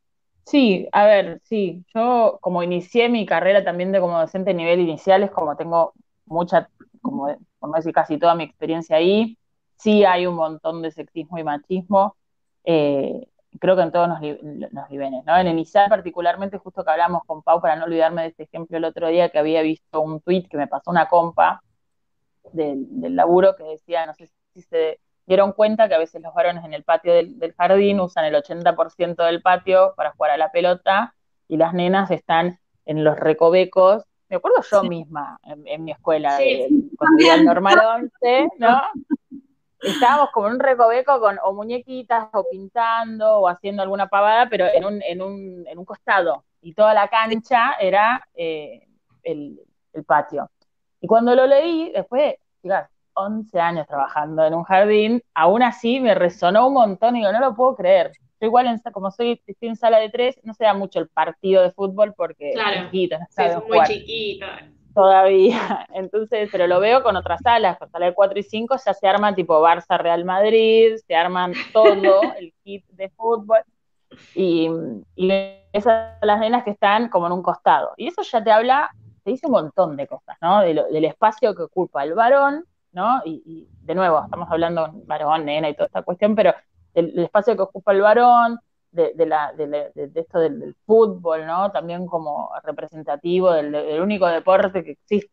[0.50, 4.80] sí, a ver, sí, yo como inicié mi carrera también de como docente a nivel
[4.80, 5.94] inicial, es como tengo
[6.26, 6.68] mucha
[7.02, 9.38] como no decir casi toda mi experiencia ahí,
[9.76, 12.16] sí hay un montón de sexismo y machismo,
[12.64, 13.28] eh,
[13.60, 15.36] creo que en todos los, niveles, ¿no?
[15.36, 18.76] En el inicial particularmente, justo que hablamos con Pau, para no olvidarme de este ejemplo
[18.76, 21.62] el otro día, que había visto un tweet que me pasó una compa
[22.52, 26.64] del, laburo que decía, no sé si se dieron cuenta que a veces los varones
[26.64, 31.14] en el patio del, jardín usan el 80% del patio para jugar a la pelota
[31.46, 34.04] y las nenas están en los recovecos.
[34.30, 36.38] Me acuerdo yo misma en, mi escuela,
[36.96, 37.78] cuando iba al normal
[38.22, 38.80] 11, ¿no?
[39.80, 44.66] estábamos como en un recoveco con o muñequitas o pintando o haciendo alguna pavada, pero
[44.66, 46.44] en un, en un, en un costado.
[46.62, 48.86] Y toda la cancha era eh,
[49.22, 49.60] el,
[50.06, 50.50] patio.
[51.00, 52.40] Y cuando lo leí, después de
[53.18, 57.40] 11 años trabajando en un jardín, aún así me resonó un montón y digo, no
[57.40, 58.12] lo puedo creer.
[58.40, 61.08] Yo igual, en, como soy, estoy en sala de tres, no se da mucho el
[61.08, 64.46] partido de fútbol porque es chiquito, no es muy chiquito
[64.98, 65.86] todavía.
[65.94, 69.06] Entonces, pero lo veo con otras salas, con sala de 4 y 5 ya se
[69.06, 73.60] arman tipo Barça Real Madrid, se arman todo el kit de fútbol
[74.34, 74.68] y,
[75.14, 75.30] y
[75.72, 77.92] esas las nenas que están como en un costado.
[77.96, 78.90] Y eso ya te habla,
[79.22, 80.62] te dice un montón de cosas, ¿no?
[80.62, 82.64] del espacio que ocupa el varón,
[82.98, 83.22] ¿no?
[83.24, 86.52] Y, de nuevo, estamos hablando varón, nena y toda esta cuestión, pero
[86.94, 88.58] el espacio que ocupa el varón,
[88.90, 91.70] de, la, de, esto del, fútbol, ¿no?
[91.70, 95.30] También como representativo del, único deporte que existe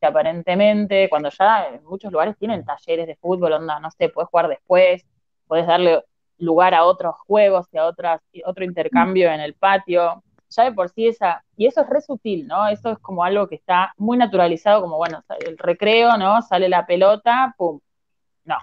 [0.00, 4.48] aparentemente, cuando ya en muchos lugares tienen talleres de fútbol, onda, no sé, puedes jugar
[4.48, 5.04] después,
[5.46, 6.04] puedes darle
[6.38, 10.22] lugar a otros juegos y a otras, otro intercambio en el patio.
[10.50, 12.68] Ya de por sí esa, y eso es re sutil, ¿no?
[12.68, 16.40] Eso es como algo que está muy naturalizado, como bueno, el recreo, ¿no?
[16.42, 17.78] Sale la pelota, pum.
[18.44, 18.56] No,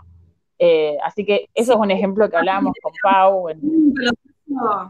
[0.58, 3.48] eh, así que eso es un ejemplo que hablábamos con Pau.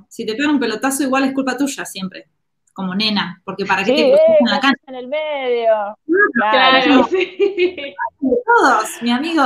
[0.08, 2.30] Si te pegan un pelotazo, igual es culpa tuya siempre,
[2.72, 4.82] como nena, porque para qué te eh, en la cancha.
[4.88, 5.98] En el medio.
[6.34, 7.96] Claro, sí.
[8.20, 9.44] Todos, mi amigo.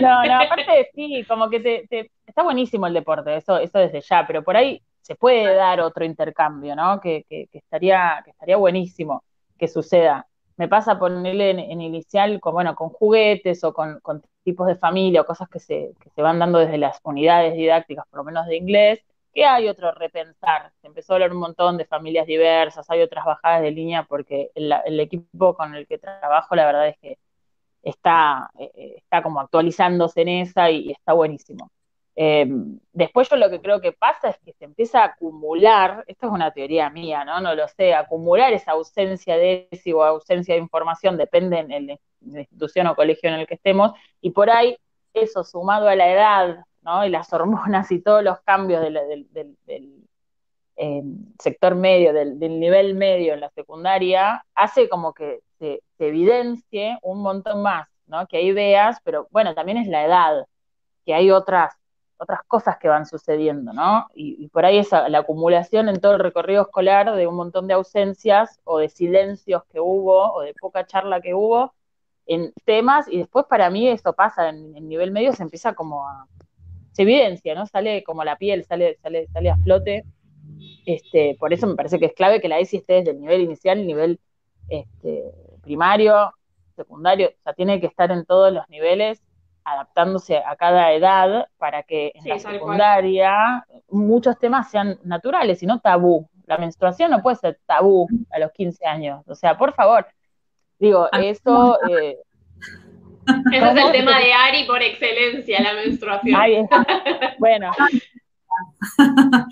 [0.00, 4.26] No, no, aparte sí, como que te, está buenísimo el deporte, eso, eso desde ya,
[4.26, 7.00] pero por ahí se puede dar otro intercambio, ¿no?
[7.00, 9.22] Que, estaría, que estaría buenísimo
[9.58, 10.26] que suceda
[10.56, 14.00] me pasa ponerle en, inicial con, bueno, con juguetes o con,
[14.44, 18.06] tipos de familia o cosas que se, que se van dando desde las unidades didácticas,
[18.08, 19.00] por lo menos de inglés,
[19.32, 20.72] que hay otro repensar.
[20.80, 24.50] Se empezó a hablar un montón de familias diversas, hay otras bajadas de línea porque
[24.54, 27.18] el, equipo con el que trabajo, la verdad es que
[27.82, 31.70] está, eh, está como actualizándose en esa y está buenísimo.
[32.16, 36.26] Em, después yo lo que creo que pasa es que se empieza a acumular, esto
[36.26, 37.40] es una teoría mía, ¿no?
[37.40, 42.86] No lo sé, acumular esa ausencia de o ausencia de información, depende en, la institución
[42.86, 44.76] o colegio en el que estemos, y por ahí
[45.12, 47.04] eso sumado a la edad, ¿no?
[47.04, 49.26] Y las hormonas y todos los cambios del,
[50.76, 56.98] em, sector medio, del, nivel medio en la secundaria, hace como que se, se evidencie
[57.02, 58.26] un montón más, ¿no?
[58.28, 60.46] Que hay ideas, pero bueno, también es la edad,
[61.04, 61.74] que hay otras
[62.18, 64.06] otras cosas que van sucediendo, ¿no?
[64.14, 67.74] Y, por ahí esa, la acumulación en todo el recorrido escolar de un montón de
[67.74, 71.74] ausencias o de silencios que hubo o de poca charla que hubo
[72.26, 76.08] en temas y después para mí eso pasa en el nivel medio, se empieza como
[76.08, 76.26] a,
[76.92, 77.66] se evidencia, ¿no?
[77.66, 80.04] Sale como la piel, sale, sale, sale a flote.
[80.86, 83.40] Este, por eso me parece que es clave que la ESI esté desde el nivel
[83.42, 84.20] inicial, el nivel
[84.68, 85.24] este,
[85.62, 86.32] primario,
[86.76, 89.20] secundario, o sea, tiene que estar en todos los niveles
[89.64, 95.80] adaptándose a cada edad para que en la secundaria muchos temas sean naturales y no
[95.80, 96.28] tabú.
[96.46, 99.22] La menstruación no puede ser tabú a los 15 años.
[99.26, 100.06] O sea, por favor,
[100.78, 101.78] digo, eso...
[101.88, 102.18] Eh,
[103.52, 106.68] ese es el tema de Ari por excelencia, la menstruación.
[107.38, 107.70] bueno.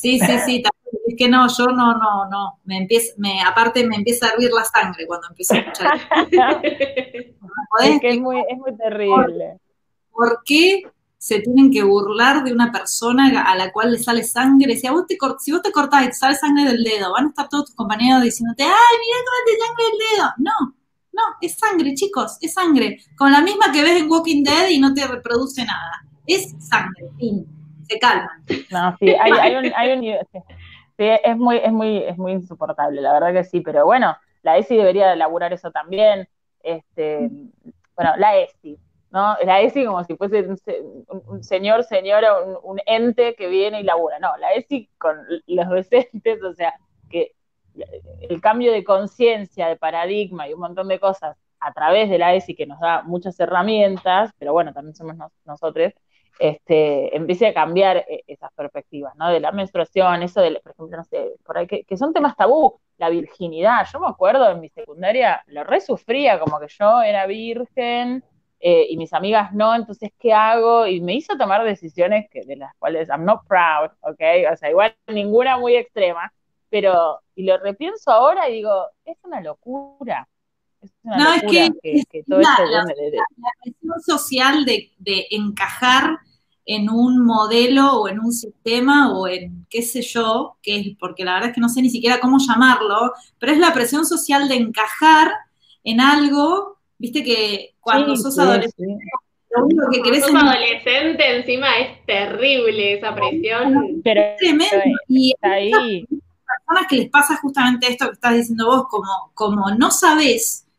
[0.00, 0.62] sí, sí, sí,
[1.06, 2.60] es que no, yo no, no, no.
[2.64, 6.00] Me empieza, me, aparte me empieza a hervir la sangre cuando empiezo a escuchar.
[7.82, 9.58] es que es muy, es muy terrible.
[10.12, 10.82] ¿Por qué
[11.18, 14.76] se tienen que burlar de una persona a la cual le sale sangre?
[14.76, 17.26] Si, a vos te, si vos te cortás y te sale sangre del dedo, van
[17.26, 20.30] a estar todos tus compañeros diciéndote, ¡ay, mira cómo te sangre el dedo!
[20.38, 20.74] No,
[21.12, 22.98] no, es sangre, chicos, es sangre.
[23.16, 26.04] Con la misma que ves en Walking Dead y no te reproduce nada.
[26.26, 27.59] Es sangre, fin.
[27.90, 28.44] Se calman.
[28.70, 30.02] No, sí, hay, hay un, hay un
[30.96, 34.58] Sí, es muy, es muy, es muy insoportable, la verdad que sí, pero bueno, la
[34.58, 36.28] ESI debería elaborar eso también.
[36.62, 37.30] Este,
[37.96, 38.78] bueno, la ESI,
[39.10, 39.34] ¿no?
[39.44, 40.46] La ESI como si fuese
[41.26, 44.18] un, señor, señora, un, ente que viene y labura.
[44.18, 45.16] No, la ESI con
[45.46, 46.74] los docentes, o sea,
[47.08, 47.34] que
[48.28, 52.34] el cambio de conciencia, de paradigma y un montón de cosas a través de la
[52.34, 55.16] ESI que nos da muchas herramientas, pero bueno, también somos
[55.46, 55.94] nosotros,
[56.38, 59.30] este, empiece a cambiar eh, esas perspectivas, ¿no?
[59.30, 63.86] De la menstruación, eso de, por ejemplo, no sé, que, son temas tabú, la virginidad,
[63.92, 68.24] yo me acuerdo en mi secundaria, lo resufría como que yo era virgen,
[68.62, 70.86] eh, y mis amigas no, entonces, ¿qué hago?
[70.86, 74.20] Y me hizo tomar decisiones que, de las cuales I'm not proud, ¿ok?
[74.52, 76.32] O sea, igual ninguna muy extrema,
[76.68, 80.28] pero, y lo repienso ahora y digo, es una locura.
[80.82, 81.70] Es una no, es que,
[82.10, 82.84] que, todo la, la,
[83.62, 86.18] presión social de, de encajar
[86.66, 91.24] en un modelo o en un sistema o en qué sé yo, que es, porque
[91.24, 94.48] la verdad es que no sé ni siquiera cómo llamarlo, pero es la presión social
[94.48, 95.32] de encajar
[95.84, 99.02] en algo Viste que cuando sos adolescente,
[99.56, 104.02] lo único que querés sos adolescente, encima es terrible esa presión.
[104.04, 104.84] Pero, es tremendo.
[105.08, 109.90] y hay personas que les pasa justamente esto que estás diciendo vos, como, como no
[109.90, 110.69] sabés y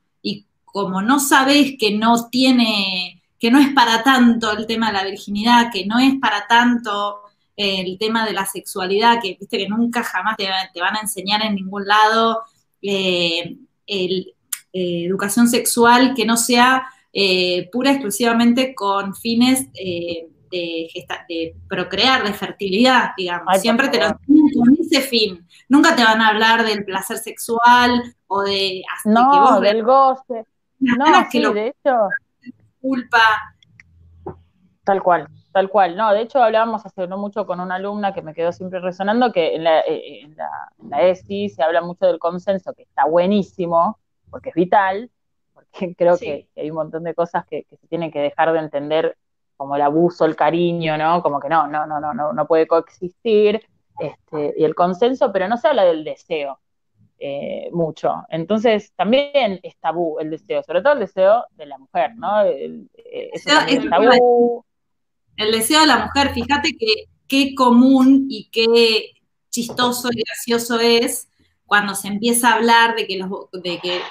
[0.72, 5.06] como no sabés que no tiene, que no es para tanto el tema de la
[5.06, 7.22] virginidad, que no es para tanto
[7.56, 10.48] el tema de la sexualidad, que viste que nunca jamás te,
[10.80, 12.42] van a enseñar en ningún lado,
[12.82, 14.34] eh, el,
[14.74, 20.88] eh, educación sexual que no sea eh, pura exclusivamente con fines eh, de,
[21.28, 23.60] de, procrear, de fertilidad, digamos.
[23.60, 25.46] Siempre te lo enseñan con ese fin.
[25.68, 28.82] Nunca te van a hablar del placer sexual o de...
[29.04, 30.46] No, del goce.
[30.82, 32.10] No, que lo, de hecho...
[32.82, 33.20] Culpa.
[34.84, 35.96] Tal cual, tal cual.
[35.96, 39.32] No, de hecho hablábamos hace no mucho con una alumna que me quedó siempre resonando
[39.32, 43.06] que en la, en la, en la ESI se habla mucho del consenso, que está
[43.06, 44.00] buenísimo,
[44.32, 45.12] porque es vital,
[45.54, 49.18] porque creo que, hay un montón de cosas que, se tienen que dejar de entender
[49.56, 51.22] como el abuso, el cariño, ¿no?
[51.22, 53.64] Como que no, no, no, no, no, no puede coexistir,
[54.00, 56.60] este, y el consenso, pero no se habla del deseo
[57.24, 58.24] eh, mucho.
[58.30, 62.42] Entonces, también es tabú el deseo, sobre todo el deseo de la mujer, ¿no?
[62.42, 64.66] El, eh, eso es tabú.
[65.38, 69.12] El deseo de la mujer, fíjate que qué común y qué
[69.52, 71.30] chistoso y gracioso es
[71.66, 74.02] cuando se empieza a hablar de que, los, de que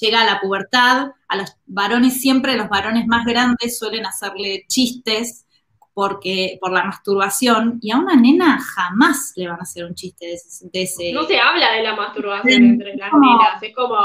[0.00, 5.46] llega la pubertad, a los varones siempre, los varones más grandes suelen hacerle chistes
[5.94, 10.26] porque por la masturbación y a una nena jamás le van a hacer un chiste
[10.26, 11.12] de ese.
[11.12, 13.96] no se habla de la masturbación entre las nenas, es como.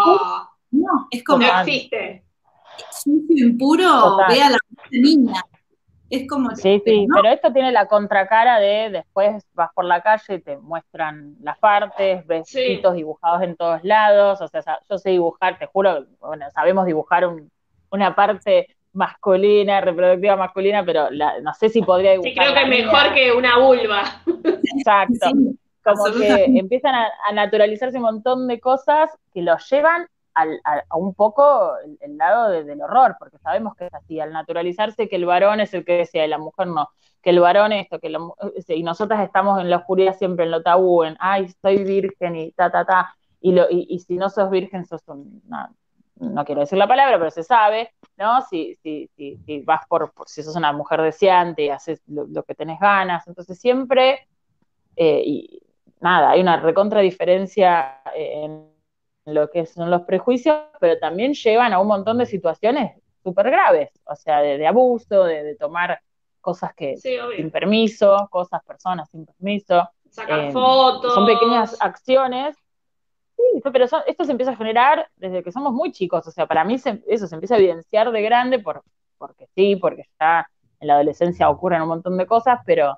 [0.72, 1.40] No, es como.
[1.40, 2.24] No existe.
[2.92, 4.58] Sucio impuro, ve a la
[4.92, 5.42] niña.
[6.10, 6.56] Es como.
[6.56, 10.58] Sí, sí, pero esto tiene la contracara de después vas por la calle y te
[10.58, 12.52] muestran las partes, ves
[12.96, 14.42] dibujados en todos lados.
[14.42, 17.30] O sea, yo sé dibujar, te juro, bueno, sabemos dibujar
[17.90, 22.32] una parte masculina, reproductiva masculina, pero no sé si podría dibujar.
[22.32, 24.04] Sí, creo que mejor que una vulva.
[24.78, 25.30] Exacto.
[25.84, 31.14] como que empiezan a, a, naturalizarse un montón de cosas que los llevan a, un
[31.14, 31.72] poco
[32.02, 35.74] el, lado del horror, porque sabemos que es así, al naturalizarse que el varón es
[35.74, 36.90] el que decía y la mujer no,
[37.22, 38.16] que el varón esto, que
[38.68, 42.52] y nosotras estamos en la oscuridad siempre en lo tabú, en, ay, soy virgen y
[42.52, 45.70] ta, ta, ta, y, lo, y, si no sos virgen sos un, no,
[46.46, 48.42] quiero decir la palabra, pero se sabe, ¿no?
[48.42, 52.56] Si, si, si, si vas por, si sos una mujer deseante y haces lo, que
[52.56, 54.28] tenés ganas, entonces siempre,
[54.96, 55.62] eh, y
[56.00, 58.68] nada, hay una recontra diferencia en
[59.26, 63.92] lo que son los prejuicios, pero también llevan a un montón de situaciones súper graves,
[64.06, 66.00] o sea, de, abuso, de, tomar
[66.40, 69.90] cosas que sin permiso, cosas, personas sin permiso.
[70.10, 71.14] Sacar eh, fotos.
[71.14, 72.56] Son pequeñas acciones.
[73.38, 76.64] Sí, pero esto se empieza a generar desde que somos muy chicos, o sea, para
[76.64, 78.84] mí eso se empieza a evidenciar de grande por,
[79.18, 82.98] porque sí, porque ya en la adolescencia ocurren un montón de cosas, pero,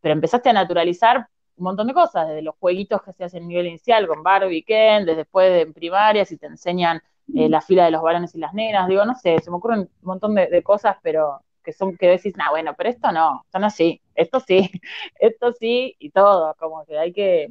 [0.00, 3.46] pero empezaste a naturalizar un montón de cosas, desde los jueguitos que se hacen a
[3.46, 7.00] nivel inicial con Barbie, Ken, desde después de en primaria, si te enseñan
[7.34, 9.80] eh, la fila de los varones y las nenas, digo, no sé, se me ocurren
[9.80, 13.58] un montón de, cosas, pero que son que decís, nah, bueno, pero esto no, esto
[13.58, 14.70] no así, esto sí,
[15.20, 17.50] esto sí y todo, como que hay que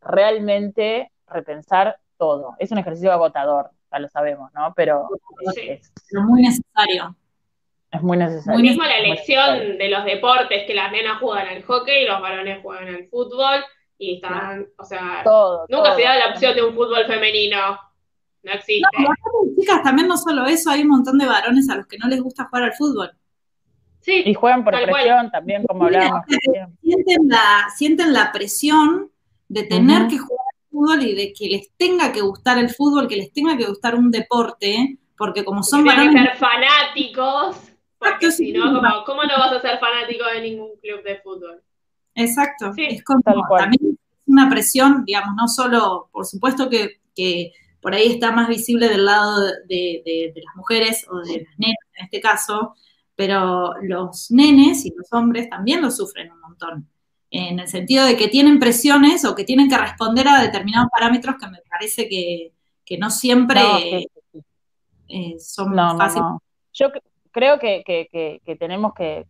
[0.00, 2.54] realmente repensar todo.
[2.58, 4.72] Es un ejercicio agotador, ya lo sabemos, ¿no?
[4.74, 5.08] Pero
[5.54, 7.16] es muy necesario.
[7.90, 8.60] Es muy necesario.
[8.60, 12.60] Mismo la elección de los deportes, que las nenas juegan al hockey y los varones
[12.62, 13.64] juegan al fútbol,
[13.98, 15.22] y están, o sea,
[15.68, 17.78] nunca se da la opción de un fútbol femenino.
[18.42, 18.88] No existe.
[18.98, 19.08] No,
[19.58, 22.20] chicas, también no solo eso, hay un montón de varones a los que no les
[22.20, 23.12] gusta jugar al fútbol.
[24.00, 26.26] Sí, y juegan por presión también, como hablábamos.
[26.82, 29.10] Sienten la, sienten la presión
[29.48, 30.43] de tener que jugar
[30.74, 33.94] fútbol y de que les tenga que gustar el fútbol, que les tenga que gustar
[33.94, 36.14] un deporte, porque como son varones...
[36.14, 37.56] Que ser fanáticos
[38.04, 41.62] porque si no, ¿cómo no vas a ser fanático de ningún club de fútbol?
[42.14, 42.72] Exacto.
[42.76, 43.22] es como,
[43.56, 48.88] también es una presión, digamos, no solo, por supuesto que, por ahí está más visible
[48.88, 52.74] del lado de, las mujeres o de las nenas en este caso,
[53.14, 56.88] pero los nenes y los hombres también lo sufren un montón,
[57.36, 61.34] en el sentido de que tienen presiones o que tienen que responder a determinados parámetros
[61.40, 62.52] que me parece que,
[62.98, 63.60] no siempre
[65.08, 66.28] eh, son fáciles.
[66.72, 66.90] Yo
[67.32, 69.26] creo que, tenemos que,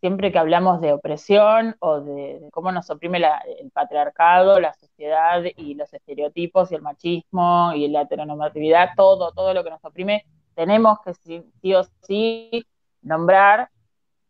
[0.00, 5.74] siempre que hablamos de opresión o de, cómo nos oprime el patriarcado, la sociedad y
[5.74, 10.24] los estereotipos y el machismo y la heteronormatividad, todo, todo lo que nos oprime,
[10.54, 12.66] tenemos que sí, o sí
[13.02, 13.68] nombrar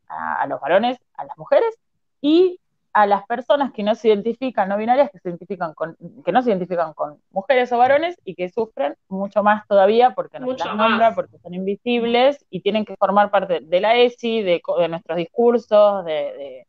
[0.09, 1.79] a los varones, a las mujeres
[2.21, 2.59] y
[2.93, 6.43] a las personas que no se identifican, no binarias, que se identifican con, que no
[6.43, 10.65] se identifican con mujeres o varones y que sufren mucho más todavía porque no se
[10.65, 15.17] las nombra, porque son invisibles y tienen que formar parte de la ESI, de, nuestros
[15.17, 16.67] discursos, de,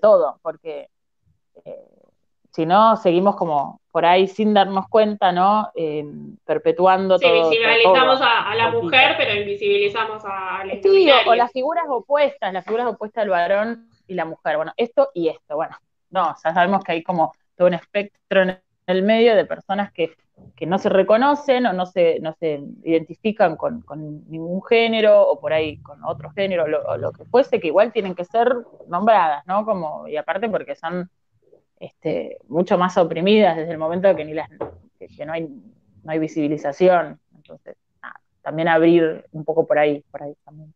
[0.00, 0.88] todo, porque
[1.64, 1.88] eh,
[2.50, 5.70] si no, seguimos como por ahí sin darnos cuenta, ¿no?
[5.76, 6.04] Eh,
[6.44, 7.48] perpetuando sí, todo.
[7.50, 12.86] visibilizamos a, la mujer, pero invisibilizamos a la Sí, o las figuras opuestas, las figuras
[12.88, 14.56] opuestas del varón y la mujer.
[14.56, 15.56] Bueno, esto y esto.
[15.56, 15.76] Bueno,
[16.10, 20.14] no, ya sabemos que hay como todo un espectro en el medio de personas que,
[20.66, 23.84] no se reconocen o no se, no se identifican con,
[24.28, 28.14] ningún género o por ahí con otro género o lo que fuese, que igual tienen
[28.14, 28.54] que ser
[28.86, 29.64] nombradas, ¿no?
[29.64, 31.08] Como, y aparte porque son
[31.80, 34.50] este, mucho más oprimidas desde el momento que ni las
[34.98, 35.48] que, no hay
[36.06, 37.20] no hay visibilización.
[37.34, 37.76] Entonces,
[38.42, 40.72] también abrir un poco por ahí, por ahí también.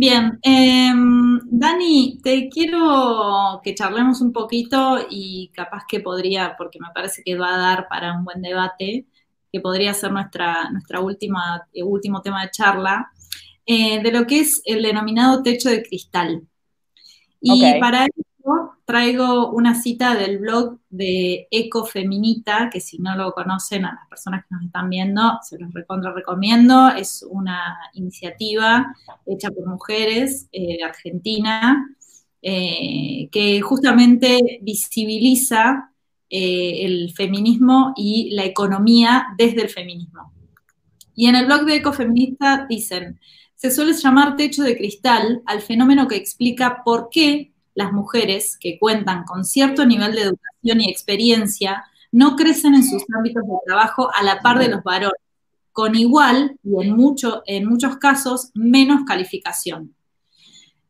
[0.00, 6.86] Bien, em, Dani, te quiero que charlemos un poquito y capaz que podría, porque me
[6.94, 9.06] parece que va a dar para un buen debate,
[9.52, 13.10] que podría ser nuestra, nuestra última, eh, último tema de charla,
[13.66, 16.46] eh, de lo que es el denominado techo de cristal.
[17.40, 18.06] Y para
[18.84, 24.44] traigo una cita del blog de Ecofeminita, que si no lo conocen a las personas
[24.44, 25.72] que nos están viendo, se los
[26.14, 26.88] recomiendo.
[26.88, 28.94] Es una iniciativa
[29.26, 31.86] hecha por mujeres eh, Argentina
[32.40, 35.92] eh, que justamente visibiliza
[36.30, 40.32] eh, el feminismo y la economía desde el feminismo.
[41.14, 43.18] Y en el blog de Ecofeminita dicen,
[43.54, 48.76] se suele llamar techo de cristal al fenómeno que explica por qué las mujeres que
[48.76, 54.10] cuentan con cierto nivel de educación y experiencia no crecen en sus ámbitos de trabajo
[54.12, 55.20] a la par de los varones,
[55.70, 56.96] con igual y en,
[57.46, 59.94] en muchos casos menos calificación.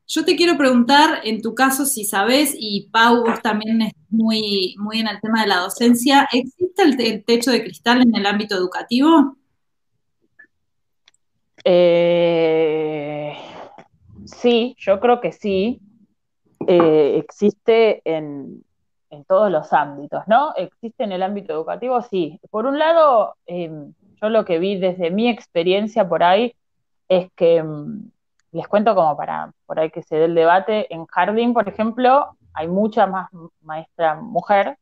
[0.07, 4.74] Yo te quiero preguntar, en tu caso, si sabes, y Pau, vos también estás muy,
[4.78, 8.55] muy en el tema de la docencia, ¿existe el, techo de cristal en el ámbito
[8.55, 9.36] educativo?
[11.64, 13.34] Eh,
[14.24, 15.82] sí, yo creo que sí.
[16.70, 18.62] Eh, existe en,
[19.26, 20.52] todos los ámbitos, ¿no?
[20.54, 22.38] Existe en el ámbito educativo, sí.
[22.50, 26.54] Por un lado, em, yo lo que vi desde mi experiencia por ahí
[27.08, 28.10] es que, em,
[28.52, 32.36] les cuento como para por ahí que se dé el debate, en jardín, por ejemplo,
[32.52, 33.30] hay mucha más
[33.62, 34.76] maestra mujer,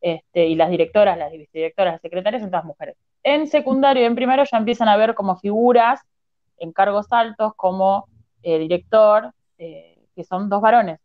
[0.00, 2.96] este, y las directoras, las directoras, las secretarias son todas mujeres.
[3.22, 6.00] En secundario y en primero ya empiezan a ver como figuras
[6.58, 8.08] en cargos altos como
[8.42, 10.98] eh, director, eh, que son dos varones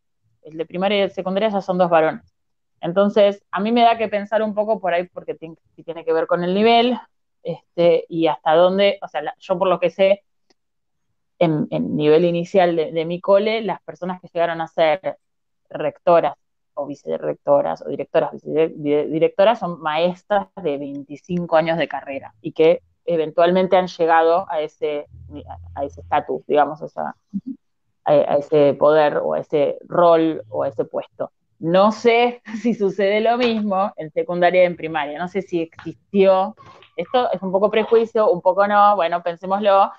[0.45, 2.33] el de primaria y el secundaria ya son dos varones.
[2.81, 6.13] Entonces, a mí me da que pensar un poco por ahí, porque tiene, tiene que
[6.13, 6.97] ver con el nivel,
[7.43, 10.23] este, y hasta dónde, o sea, yo por lo que sé,
[11.39, 15.17] en, nivel inicial de, mi cole, las personas que llegaron a ser
[15.69, 16.35] rectoras
[16.73, 23.77] o vicerrectoras o directoras, directoras son maestras de 25 años de carrera y que eventualmente
[23.77, 25.07] han llegado a ese
[25.75, 27.15] a estatus, digamos, o sea,
[28.05, 31.31] a, ese poder o a ese rol o a ese puesto.
[31.59, 36.55] No sé si sucede lo mismo en secundaria y en primaria, no sé si existió,
[36.95, 39.91] esto es un poco prejuicio, un poco no, bueno, pensémoslo,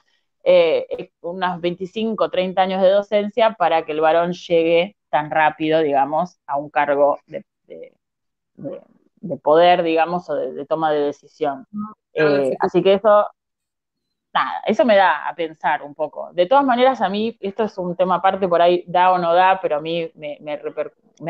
[0.44, 6.38] eh, unos 25, 30 años de docencia para que el varón llegue tan rápido, digamos,
[6.46, 7.44] a un cargo de,
[9.42, 11.66] poder, digamos, o de, toma de decisión.
[12.14, 13.26] Eh, así que eso
[14.36, 16.30] nada, eso me da a pensar un poco.
[16.32, 19.34] De todas maneras, a mí, esto es un tema aparte, por ahí da o no
[19.34, 20.38] da, pero a mí me,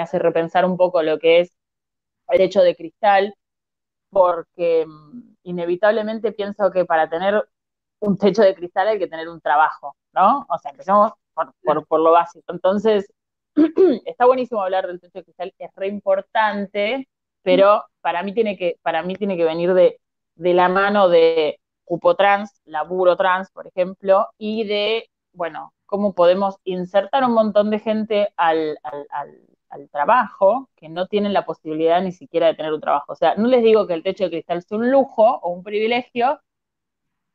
[0.00, 1.56] hace repensar un poco lo que es
[2.28, 3.34] el hecho de cristal,
[4.10, 7.48] porque mm, inevitablemente pienso que para tener
[8.00, 10.46] un techo de cristal hay que tener un trabajo, ¿no?
[10.48, 12.52] O sea, empezamos por, lo básico.
[12.52, 13.12] Entonces,
[14.04, 17.08] está buenísimo hablar del techo de cristal, es re importante,
[17.42, 20.00] pero para mí tiene que, para mí tiene que venir de,
[20.34, 26.56] de la mano de cupo trans, laburo trans, por ejemplo, y de, bueno, cómo podemos
[26.64, 28.78] insertar un montón de gente al,
[29.92, 33.12] trabajo que no tienen la posibilidad ni siquiera de tener un trabajo.
[33.12, 35.62] O sea, no les digo que el techo de cristal es un lujo o un
[35.62, 36.40] privilegio,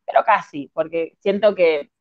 [0.05, 1.91] pero casi, porque siento que,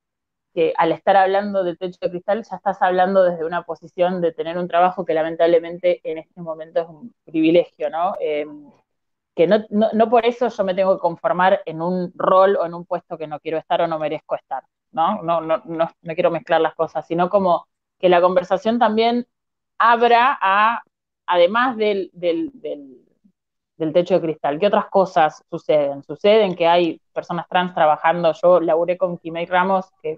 [0.76, 4.58] al estar hablando del techo de cristal ya estás hablando desde una posición de tener
[4.58, 8.14] un trabajo que lamentablemente en este momento es un privilegio, ¿no?
[8.20, 8.46] Eh,
[9.34, 12.74] que no, no, por eso yo me tengo que conformar en un rol o en
[12.74, 14.64] un puesto que no quiero estar o no merezco estar.
[14.92, 15.22] ¿no?
[15.22, 17.66] No, no, no, no quiero mezclar las cosas, sino como
[17.98, 19.26] que la conversación también
[19.78, 20.82] abra a,
[21.26, 26.02] además del, del, del, techo de cristal, ¿qué otras cosas suceden?
[26.02, 30.16] Suceden que hay personas trans trabajando, yo laburé con Kimei Ramos, que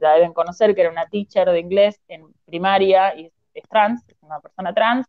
[0.00, 4.16] la deben conocer, que era una teacher de inglés en primaria y es trans, es
[4.20, 5.06] una persona trans,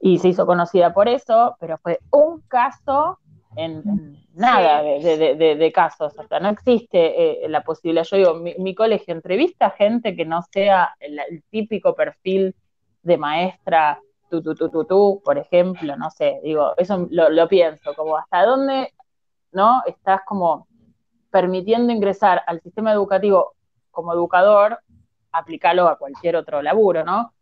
[0.00, 3.18] y se hizo conocida por eso, pero fue un caso
[3.56, 9.14] en, nada de, casos, o sea, no existe eh, la posibilidad, yo digo, mi, colegio
[9.14, 12.54] entrevista a gente que no sea el, típico perfil
[13.02, 17.48] de maestra, tú, tú, tú, tú, tú, por ejemplo, no sé, digo, eso lo, lo
[17.48, 18.92] pienso, como hasta dónde,
[19.52, 19.82] ¿no?
[19.86, 20.66] Estás como
[21.30, 23.54] permitiendo ingresar al sistema educativo
[23.90, 24.80] como educador,
[25.32, 27.32] aplicarlo a cualquier otro laburo, ¿no?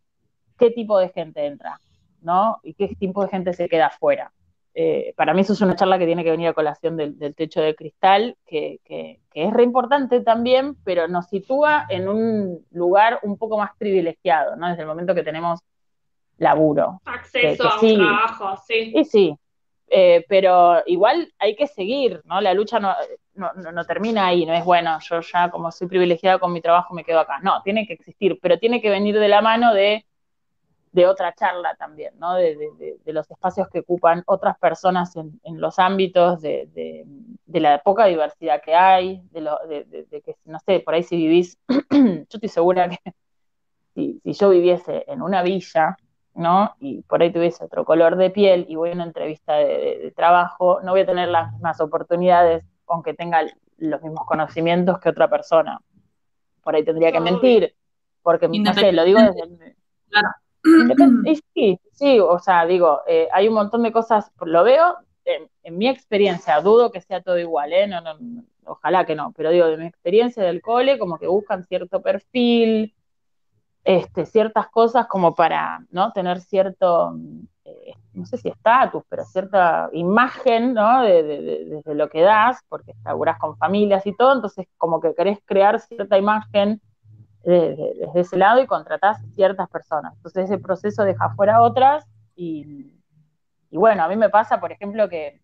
[0.59, 1.79] ¿Qué tipo de gente entra?
[2.23, 2.61] ¿No?
[2.63, 4.33] Y qué tipo de gente se queda afuera.
[4.75, 7.61] Eh, para mí eso es una charla que tiene que venir a colación del, techo
[7.61, 8.81] de cristal, que,
[9.35, 14.69] es re importante también, pero nos sitúa en un lugar un poco más privilegiado, ¿no?
[14.69, 15.61] Desde el momento que tenemos
[16.39, 17.01] laburo.
[17.05, 18.93] Acceso a un trabajo, sí.
[18.95, 19.37] Y sí,
[19.95, 22.41] eh, pero igual hay que seguir, ¿no?
[22.41, 22.95] La lucha no,
[23.35, 27.05] no, termina ahí, no es bueno, yo ya como soy privilegiado con mi trabajo me
[27.05, 27.41] quedo acá.
[27.43, 30.07] No, tiene que existir, pero tiene que venir de la mano de
[30.93, 32.35] de otra charla también, ¿no?
[32.35, 37.07] De, los espacios que ocupan otras personas en, los ámbitos, de,
[37.47, 41.59] la poca diversidad que hay, de, que, no sé, por ahí si vivís,
[41.91, 42.99] yo estoy segura que
[43.95, 45.97] si, yo viviese en una villa,
[46.35, 46.75] ¿no?
[46.79, 50.81] Y por ahí tuviese otro color de piel y voy a una entrevista de, trabajo,
[50.83, 53.43] no voy a tener las mismas oportunidades, aunque tenga
[53.79, 55.81] los mismos conocimientos que otra persona.
[56.63, 57.75] Por ahí tendría que mentir,
[58.23, 59.75] porque, no sé, lo digo desde el...
[60.63, 60.95] Claro
[61.55, 65.89] sí, sí, o sea, digo, eh, hay un montón de cosas, lo veo en, mi
[65.89, 67.87] experiencia, dudo que sea todo igual, ¿eh?
[67.87, 71.65] No, no, ojalá que no, pero digo, de mi experiencia del cole, como que buscan
[71.65, 72.95] cierto perfil,
[73.85, 76.13] este, ciertas cosas como para, ¿no?
[76.13, 77.17] Tener cierto,
[77.65, 81.03] eh, no sé si estatus, pero cierta imagen, ¿no?
[81.03, 85.81] De, lo que das, porque laburás con familias y todo, entonces como que querés crear
[85.81, 86.81] cierta imagen
[87.45, 90.15] desde, ese lado y contratás ciertas personas.
[90.17, 92.93] Entonces ese proceso deja fuera a otras y,
[93.71, 95.41] bueno, a mí me pasa, por ejemplo, que,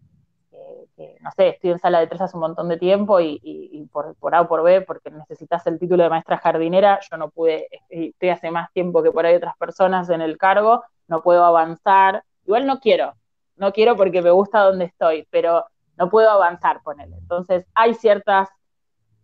[1.21, 4.35] no sé, estoy en sala de tres hace un montón de tiempo y, por, por,
[4.35, 8.29] A o por B, porque necesitas el título de maestra jardinera, yo no pude, estoy
[8.31, 12.67] hace más tiempo que por ahí otras personas en el cargo, no puedo avanzar, igual
[12.67, 13.15] no quiero,
[13.57, 17.13] no quiero porque me gusta donde estoy, pero no puedo avanzar, con él.
[17.13, 18.49] Entonces hay ciertas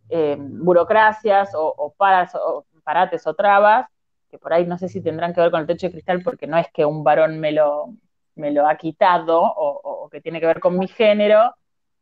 [0.09, 3.87] eh, burocracias o, parates o trabas,
[4.31, 6.47] que por ahí no sé si tendrán que ver con el techo de cristal, porque
[6.47, 7.95] no es que un varón me lo,
[8.35, 11.55] me lo ha quitado o, que tiene que ver con mi género,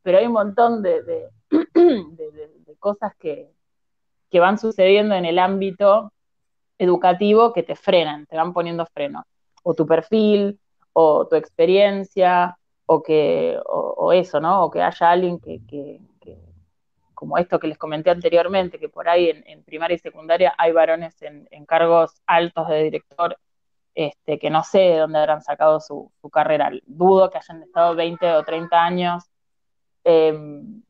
[0.02, 1.30] pero hay un montón de,
[2.78, 3.48] cosas que,
[4.30, 6.12] que van sucediendo en el ámbito
[6.78, 9.24] educativo que te frenan, te van poniendo freno.
[9.62, 10.58] O tu perfil,
[10.92, 14.64] o tu experiencia, o que, o, eso, ¿no?
[14.64, 16.00] O que haya alguien que,
[17.22, 21.14] como esto que les comenté anteriormente, que por ahí en, primaria y secundaria hay varones
[21.22, 23.38] en, cargos altos de director
[23.94, 26.72] este, que no sé de dónde habrán sacado su, carrera.
[26.84, 29.24] Dudo que hayan estado 20 o 30 años
[30.02, 30.82] em,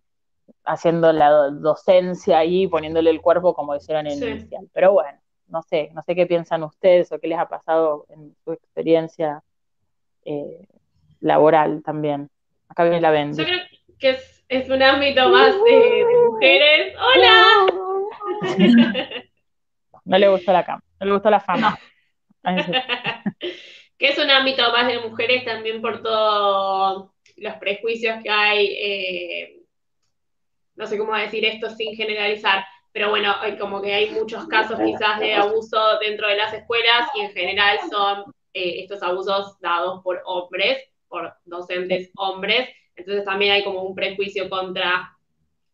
[0.65, 4.71] haciendo la docencia ahí, poniéndole el cuerpo como hicieron en inicial.
[4.73, 5.19] Pero bueno,
[5.49, 9.43] no sé, no sé qué piensan ustedes o qué les ha pasado en su experiencia
[10.25, 10.67] eh,
[11.21, 12.31] laboral también.
[12.69, 13.43] Acá viene la venta.
[13.43, 13.59] Yo creo
[13.99, 16.95] que es es un ámbito más de, mujeres.
[16.99, 17.67] ¡Hola!
[20.05, 21.79] No le gustó la cama, no le gustó la fama.
[23.99, 28.67] que es un ámbito más de mujeres también por todos los prejuicios que hay.
[28.67, 29.61] Eh,
[30.75, 35.21] no sé cómo decir esto sin generalizar, pero bueno, como que hay muchos casos quizás
[35.21, 38.25] de abuso dentro de las escuelas y en general son
[38.55, 44.49] eh, estos abusos dados por hombres, por docentes hombres entonces también hay como un prejuicio
[44.49, 45.17] contra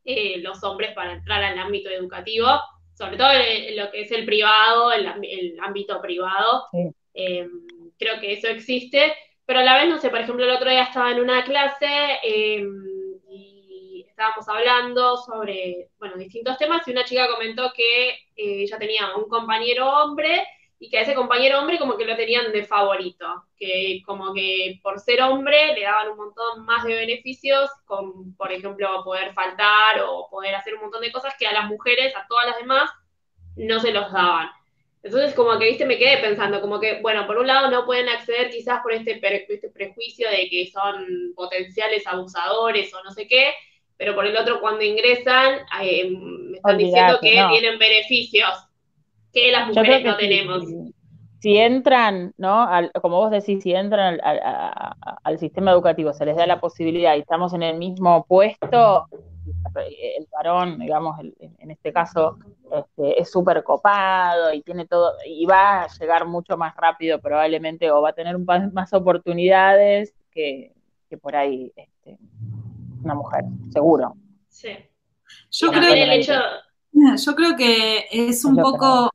[0.04, 2.46] eh, los hombres para entrar al ámbito educativo,
[2.94, 6.66] sobre todo en, lo que es el privado, el, ámbito privado.
[7.14, 7.50] Em,
[7.98, 9.12] creo que eso existe,
[9.44, 11.86] pero a la vez, no sé, por ejemplo, el otro día estaba en una clase
[12.22, 18.78] em, y estábamos hablando sobre, bueno, distintos temas y una chica comentó que eh, ella
[18.78, 20.44] tenía un compañero hombre
[20.80, 23.26] y que a ese compañero hombre como que lo tenían de favorito,
[23.56, 28.52] que como que por ser hombre le daban un montón más de beneficios, con, por
[28.52, 32.26] ejemplo, poder faltar o poder hacer un montón de cosas que a las mujeres, a
[32.28, 32.90] todas las demás,
[33.56, 34.50] no se los daban.
[35.02, 38.08] Entonces, como que, viste, me quedé pensando, como que, bueno, por un lado no pueden
[38.08, 43.52] acceder quizás por este, este prejuicio de que son potenciales abusadores o no sé qué,
[43.96, 48.67] pero por el otro cuando ingresan eh, me están diciendo que tienen beneficios
[49.32, 50.64] que las mujeres no tenemos.
[51.40, 52.68] Si, entran, ¿no?
[53.00, 57.54] como vos decís, si entran al, sistema educativo, se les da la posibilidad y estamos
[57.54, 59.06] en el mismo puesto,
[59.76, 62.38] el varón, digamos, en este caso,
[62.72, 67.90] este, es súper copado y tiene todo, y va a llegar mucho más rápido probablemente,
[67.90, 70.72] o va a tener más oportunidades que,
[71.20, 72.18] por ahí este,
[73.02, 74.14] una mujer, seguro.
[74.48, 74.70] Sí.
[75.50, 79.10] Yo creo, que, yo creo que es un poco,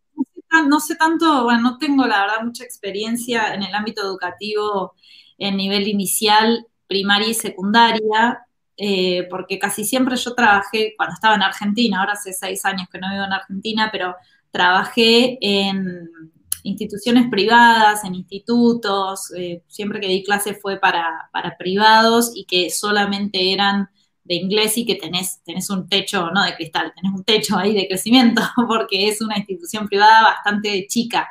[0.61, 4.93] no sé tanto, bueno, no tengo la verdad mucha experiencia en el ámbito educativo
[5.37, 8.39] en nivel inicial, primaria y secundaria,
[8.77, 12.99] eh, porque casi siempre yo trabajé, cuando estaba en Argentina, ahora hace seis años que
[12.99, 14.15] no vivo en Argentina, pero
[14.51, 16.09] trabajé en
[16.63, 21.29] instituciones privadas, en institutos, eh, siempre que di clase fue para,
[21.59, 23.89] privados y que solamente eran
[24.23, 27.73] de inglés y que tenés, tenés un techo, no de cristal, tenés un techo ahí
[27.73, 31.27] de crecimiento porque es una institución privada bastante chica.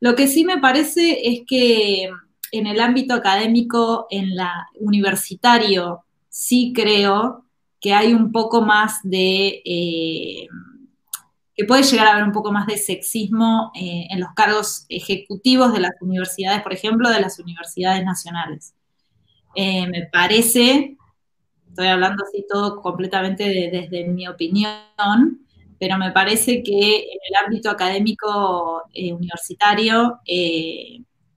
[0.00, 2.10] Lo que sí me parece es que
[2.52, 7.44] en el ámbito académico, en la universitario, sí creo
[7.80, 10.46] que hay un poco más de, eh,
[11.54, 15.72] que puede llegar a haber un poco más de sexismo eh, en los cargos ejecutivos
[15.72, 18.74] de las universidades, por ejemplo, de las universidades nacionales.
[19.54, 20.96] Eh, me parece,
[21.80, 25.46] estoy hablando así todo completamente desde mi opinión,
[25.78, 30.20] pero me parece que en el ámbito académico universitario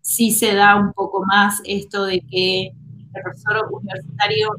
[0.01, 4.49] sí se da un poco más esto de que el profesor universitario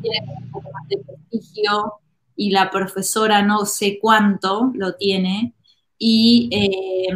[0.00, 2.00] tiene un poco más de prestigio
[2.34, 5.52] y la profesora no sé cuánto lo tiene.
[5.98, 7.14] Y eh,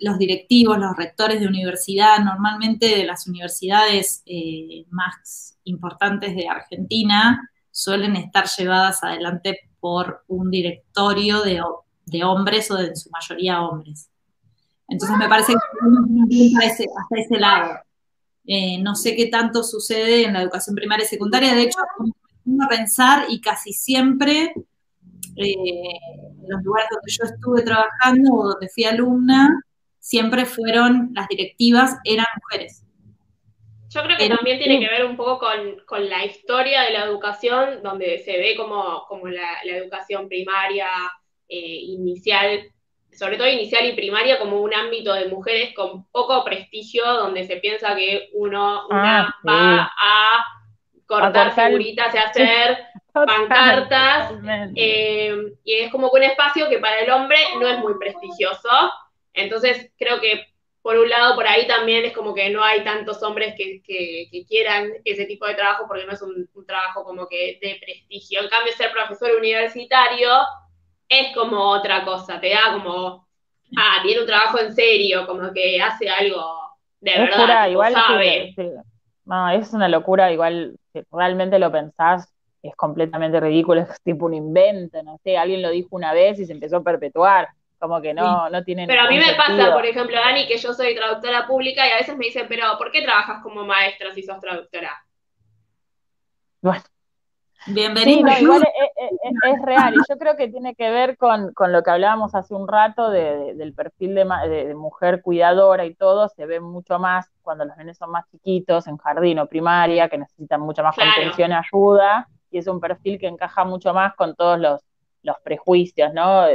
[0.00, 7.50] los directivos, los rectores de universidad, normalmente de las universidades eh, más importantes de Argentina,
[7.70, 11.60] suelen estar llevadas adelante por un directorio de,
[12.22, 14.08] hombres o de en su mayoría hombres.
[14.88, 17.78] Entonces me parece que hasta hasta ese lado.
[18.46, 21.54] Eh, no sé qué tanto sucede en la educación primaria y secundaria.
[21.54, 24.52] De hecho, a pensar y casi siempre
[25.36, 25.98] eh,
[26.46, 29.60] los lugares donde yo estuve trabajando o donde fui alumna,
[29.98, 32.83] siempre fueron las directivas, eran mujeres.
[33.94, 35.38] Yo creo que también tiene que ver un poco
[35.86, 40.88] con, la historia de la educación, donde se ve como, como la, educación primaria,
[41.48, 42.72] eh, inicial,
[43.12, 47.58] sobre todo inicial y primaria, como un ámbito de mujeres con poco prestigio, donde se
[47.58, 50.44] piensa que uno una ah, va a
[51.06, 52.78] cortar figuritas y hacer
[53.12, 54.32] pancartas.
[54.74, 58.68] Eh, y es como que un espacio que para el hombre no es muy prestigioso.
[59.32, 60.53] Entonces creo que
[60.84, 63.80] por un lado por ahí también es como que no hay tantos hombres que,
[64.46, 68.42] quieran ese tipo de trabajo porque no es un, un, trabajo como que de prestigio.
[68.42, 70.28] En cambio, ser profesor universitario
[71.08, 73.26] es como otra cosa, te da como,
[73.78, 76.64] ah, tiene un trabajo en serio, como que hace algo
[77.00, 78.54] de verdad, igual sabe.
[79.24, 82.30] no, es una locura, igual, si realmente lo pensás,
[82.62, 86.44] es completamente ridículo, es tipo un invento, no sé, alguien lo dijo una vez y
[86.44, 87.48] se empezó a perpetuar,
[87.78, 90.72] como que no, no tiene Pero a mí me pasa, por ejemplo, Dani, que yo
[90.72, 94.22] soy traductora pública y a veces me dicen, pero ¿por qué trabajas como maestra si
[94.22, 95.04] sos traductora?
[96.60, 96.82] Bueno,
[97.66, 98.28] Bienvenido.
[98.40, 98.62] igual
[99.42, 102.68] es, real y yo creo que tiene que ver con, lo que hablábamos hace un
[102.68, 107.96] rato del perfil de, mujer cuidadora y todo, se ve mucho más cuando los nenes
[107.96, 112.58] son más chiquitos, en jardín o primaria, que necesitan mucha más contención y ayuda, y
[112.58, 114.80] es un perfil que encaja mucho más con todos los,
[115.42, 116.46] prejuicios, ¿no?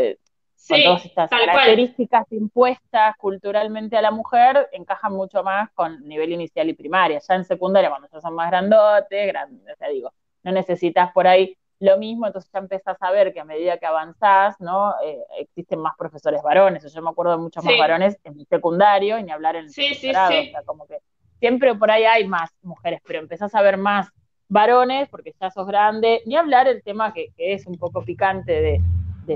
[0.68, 6.34] Eh, con todas estas características impuestas culturalmente a la mujer, encajan mucho más con nivel
[6.34, 7.20] inicial y primaria.
[7.28, 11.56] Ya en secundaria, cuando ya son más grandotes, grandes, o digo, no necesitas por ahí
[11.80, 14.96] lo mismo, entonces ya empezás a ver que a medida que avanzás, ¿no?
[15.02, 19.18] Eh, existen más profesores varones, yo me acuerdo de muchos más varones en mi secundario
[19.18, 20.30] y ni hablar en el sí, o sea,
[20.66, 20.98] como que
[21.40, 24.10] siempre por ahí hay más mujeres, pero empezás a ver más
[24.50, 28.82] varones porque ya sos grande, ni hablar el tema que es un poco picante de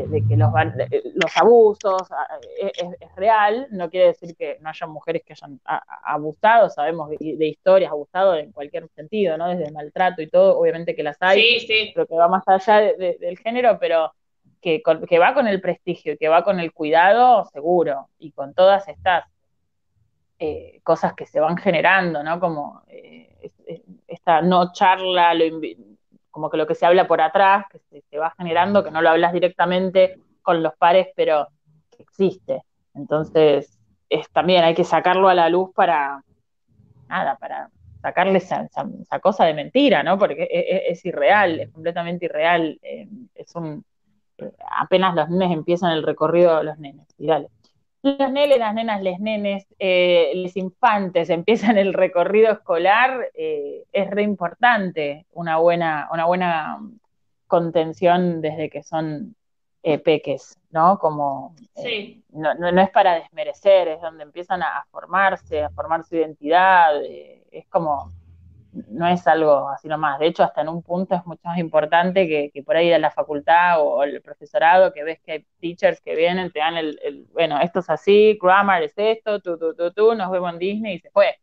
[0.02, 0.52] de, que los,
[1.14, 2.02] los abusos
[2.58, 5.60] es, real, no quiere decir que no haya mujeres que hayan
[6.04, 9.50] abusado, sabemos de, historias, abusado en cualquier sentido, ¿no?
[9.50, 13.78] Desde maltrato y todo, obviamente que las hay, pero que va más allá del género,
[13.80, 14.14] pero
[14.62, 18.88] que, que va con el prestigio, que va con el cuidado, seguro, y con todas
[18.88, 19.26] estas
[20.40, 22.40] eh, cosas que se van generando, ¿no?
[22.40, 23.30] Como eh,
[24.08, 25.46] esta no charla, lo,
[26.34, 29.10] como que lo que se habla por atrás, que se, va generando, que no lo
[29.10, 31.48] hablas directamente con los pares, pero
[32.00, 32.64] existe.
[32.96, 33.80] Entonces,
[34.10, 36.24] es, también hay que sacarlo a la luz para,
[37.08, 37.70] nada, para
[38.02, 38.68] sacarle esa,
[39.22, 40.18] cosa de mentira, ¿no?
[40.18, 42.80] Porque es, irreal, es completamente irreal.
[42.82, 43.86] Eh, es un,
[44.72, 47.50] apenas los nenes empiezan el recorrido, los nenes, dale.
[48.04, 54.10] Los nenes, las nenas, les nenes, eh, los infantes empiezan el recorrido escolar, eh, es
[54.10, 56.82] re importante una buena, una buena
[57.48, 59.38] contención desde que son
[59.84, 61.00] eh, peques, ¿no?
[61.00, 61.56] Como
[62.32, 67.66] no, no, es para desmerecer, es donde empiezan a, formarse, a formar su identidad, es
[67.70, 68.12] como
[68.74, 70.20] no es algo así nomás.
[70.20, 73.12] De hecho, hasta en un punto es mucho más importante que, por ahí de la
[73.12, 77.60] facultad o, el profesorado, que ves que hay teachers que vienen, te dan el, bueno,
[77.62, 81.00] esto es así, grammar es esto, tú, tú, tú, tú, nos vemos en Disney y
[81.00, 81.40] se fue.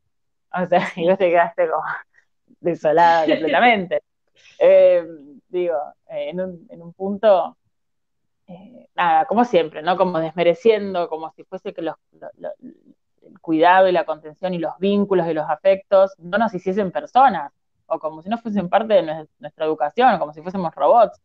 [0.52, 1.82] O sea, y vos te quedaste como
[2.60, 4.02] desolada completamente.
[4.58, 5.06] Eh,
[5.48, 5.76] digo,
[6.08, 7.58] eh, en, un, en un punto,
[8.46, 9.96] eh, nada, como siempre, ¿no?
[9.96, 11.96] Como desmereciendo, como si fuese que los
[13.22, 17.52] el cuidado y la contención y los vínculos y los afectos no nos hiciesen personas,
[17.86, 21.20] o como si no fuesen parte de nuestra educación, como si fuésemos robots,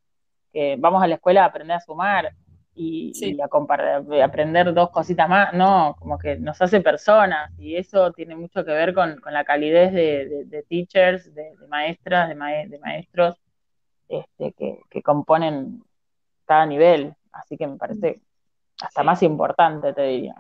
[0.52, 2.34] que vamos a la escuela a aprender a sumar
[2.74, 8.36] y, a, aprender dos cositas más, no, como que nos hace personas, y eso tiene
[8.36, 13.36] mucho que ver con, la calidez de, teachers, de, maestras, de, maestros,
[14.10, 15.84] este, que, componen
[16.46, 18.22] cada nivel, así que me parece
[18.82, 20.36] hasta más importante, te diría.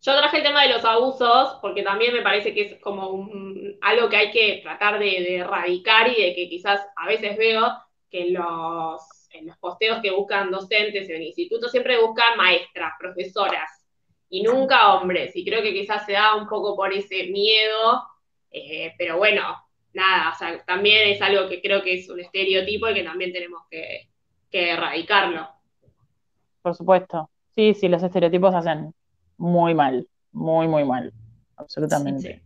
[0.00, 3.28] Yo traje el tema de los abusos porque también me parece que es como
[3.80, 7.66] algo que hay que tratar de, erradicar y de que quizás a veces veo
[8.08, 12.92] que en los, en los posteos que buscan docentes en el instituto siempre buscan maestras,
[12.98, 13.68] profesoras
[14.30, 15.34] y nunca hombres.
[15.34, 18.06] Y creo que quizás se da un poco por ese miedo,
[18.52, 19.56] eh, pero bueno,
[19.94, 23.32] nada, o sea, también es algo que creo que es un estereotipo y que también
[23.32, 24.08] tenemos que,
[24.48, 25.48] que erradicarlo.
[26.62, 27.30] Por supuesto.
[27.54, 28.94] Sí, sí, los estereotipos hacen
[29.38, 31.12] muy mal, muy, muy mal,
[31.56, 32.42] absolutamente.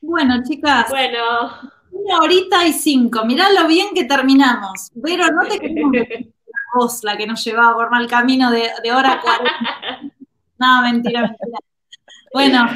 [0.00, 0.88] Bueno, chicas.
[0.88, 1.20] Bueno.
[1.90, 4.92] Una horita y cinco, mirá lo bien que terminamos.
[5.02, 8.92] Pero no te queremos la voz la que nos llevaba por mal camino de, de
[8.92, 9.50] hora 40.
[10.58, 11.58] no, mentira, mentira.
[12.32, 12.68] Bueno.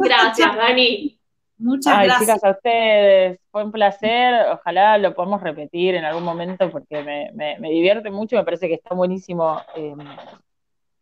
[0.00, 1.16] Gracias, Dani.
[1.58, 2.36] Muchas Ay, gracias.
[2.36, 3.40] chicas, a ustedes.
[3.50, 4.34] Fue un placer.
[4.52, 8.36] Ojalá lo podamos repetir en algún momento porque me, me, divierte mucho.
[8.36, 9.94] Me parece que está buenísimo eh,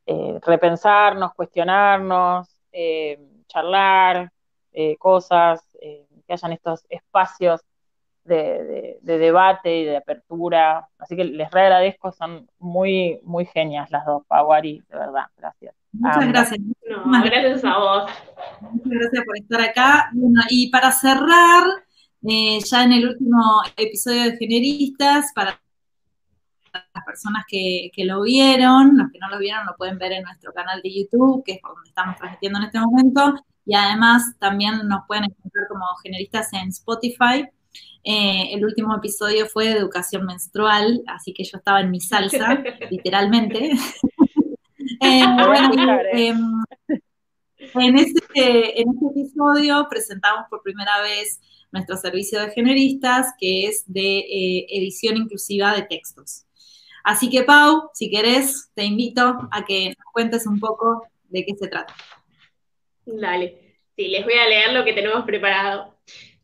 [0.07, 4.31] eh, repensarnos, cuestionarnos, eh, charlar
[4.73, 7.61] eh, cosas, que hayan estos espacios
[8.25, 10.89] de, debate y de apertura.
[10.99, 15.75] Así que les agradezco, son muy, muy genias las dos, Paguari, de verdad, gracias.
[15.93, 16.61] Muchas gracias.
[17.25, 18.11] gracias a vos.
[18.61, 20.11] Muchas gracias por estar acá.
[20.49, 21.65] y para cerrar,
[22.23, 25.61] ya en el último episodio de Generistas, para
[27.05, 30.53] las personas que, lo vieron, los que no lo vieron lo pueden ver en nuestro
[30.53, 33.35] canal de YouTube, que es por donde estamos transmitiendo en este momento,
[33.67, 37.49] y además también nos pueden encontrar como generistas en Spotify.
[38.05, 42.63] Eh, el último episodio fue de educación menstrual, así que yo estaba en mi salsa,
[42.91, 43.71] literalmente.
[45.01, 45.25] Eh,
[46.13, 46.63] em,
[47.75, 51.41] en, este, en este episodio presentamos por primera vez
[51.73, 56.45] nuestro servicio de generistas, que es de eh, edición inclusiva de textos.
[57.05, 61.55] Así que, Pau, si querés, te invito a que nos cuentes un poco de qué
[61.55, 61.95] se trata.
[63.05, 63.77] Dale.
[63.95, 65.95] Sí, les voy a leer lo que tenemos preparado.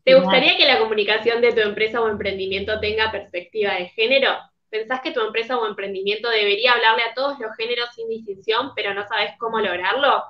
[0.03, 4.31] ¿Te gustaría que la comunicación de tu empresa o emprendimiento tenga perspectiva de género?
[4.69, 8.93] ¿Pensás que tu empresa o emprendimiento debería hablarle a todos los géneros sin distinción, pero
[8.93, 10.23] no sabes cómo lograrlo?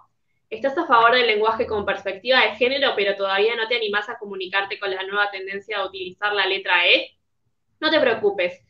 [0.50, 4.18] ¿Estás a favor del lenguaje con perspectiva de género, pero todavía no te animás a
[4.18, 7.12] comunicarte con la nueva tendencia de utilizar la letra E?
[7.80, 8.62] No te preocupes.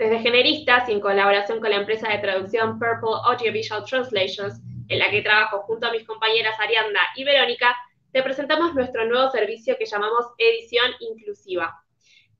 [0.00, 5.10] Desde Generistas y en colaboración con la empresa de traducción Purple Audiovisual Translations, en la
[5.10, 7.76] que trabajo junto a mis compañeras Arianda y Verónica,
[8.10, 11.84] te presentamos nuestro nuevo servicio que llamamos Edición Inclusiva.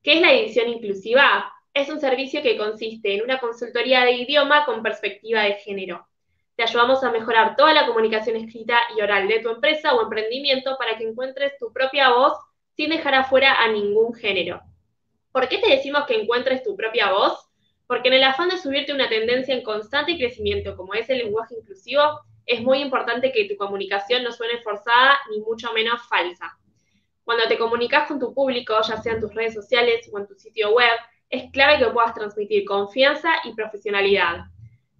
[0.02, 1.52] ¿Qué es la edición inclusiva?
[1.74, 6.08] Es un servicio que consiste en una consultoría de idioma con perspectiva de género.
[6.56, 10.78] Te ayudamos a mejorar toda la comunicación escrita y oral de tu empresa o emprendimiento
[10.78, 12.38] para que encuentres tu propia voz
[12.74, 14.62] sin dejar afuera a ningún género.
[15.30, 17.49] ¿Por qué te decimos que encuentres tu propia voz?
[17.90, 21.56] Porque en el afán de subirte una tendencia en constante crecimiento como es el lenguaje
[21.56, 26.56] inclusivo, es muy importante que tu comunicación no suene forzada ni mucho menos falsa.
[27.24, 30.36] Cuando te comunicas con tu público, ya sea en tus redes sociales o en tu
[30.36, 30.92] sitio web,
[31.30, 34.44] es clave que puedas transmitir confianza y profesionalidad.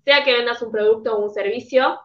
[0.05, 1.97] Sea que vendas un producto o un servicio,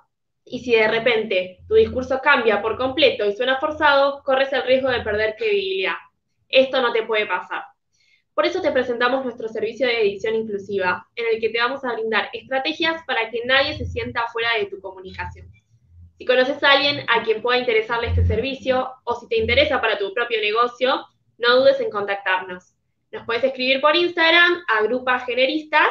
[0.44, 4.90] y si de repente tu discurso cambia por completo y suena forzado, corres el riesgo
[4.90, 5.96] de perder credibilidad.
[6.48, 7.75] Esto no te puede pasar.
[8.36, 11.94] Por eso te presentamos nuestro servicio de edición inclusiva, en el que te vamos a
[11.94, 15.50] brindar estrategias para que nadie se sienta fuera de tu comunicación.
[16.18, 19.98] Si conoces a alguien a quien pueda interesarle este servicio o si te interesa para
[19.98, 21.06] tu propio negocio,
[21.38, 22.76] no dudes en contactarnos.
[23.12, 25.88] Nos puedes escribir por Instagram a Grupa Generistas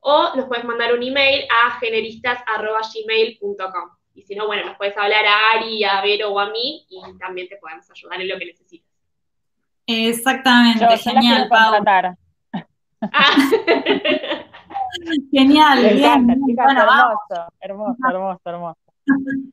[0.00, 3.90] o nos puedes mandar un email a generistas.gmail.com.
[4.14, 7.00] Y si no, bueno, nos puedes hablar a Ari, a Vero o a mí y
[7.18, 8.93] también te podemos ayudar en lo que necesites.
[9.86, 11.82] Exactamente, genial, Pau.
[13.02, 13.36] Ah.
[15.30, 16.30] Genial, bien.
[16.30, 18.78] hermoso, hermoso, hermoso, hermoso.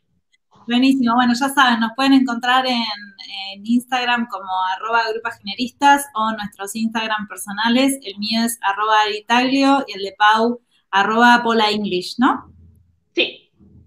[0.67, 2.85] Buenísimo, bueno, ya saben, nos pueden encontrar en,
[3.63, 5.01] Instagram como arroba
[5.37, 7.99] generistas o nuestros Instagram personales.
[8.01, 12.53] El mío es arroba aritaglio y el de Pau arroba pola english, ¿no?
[13.13, 13.40] Sí.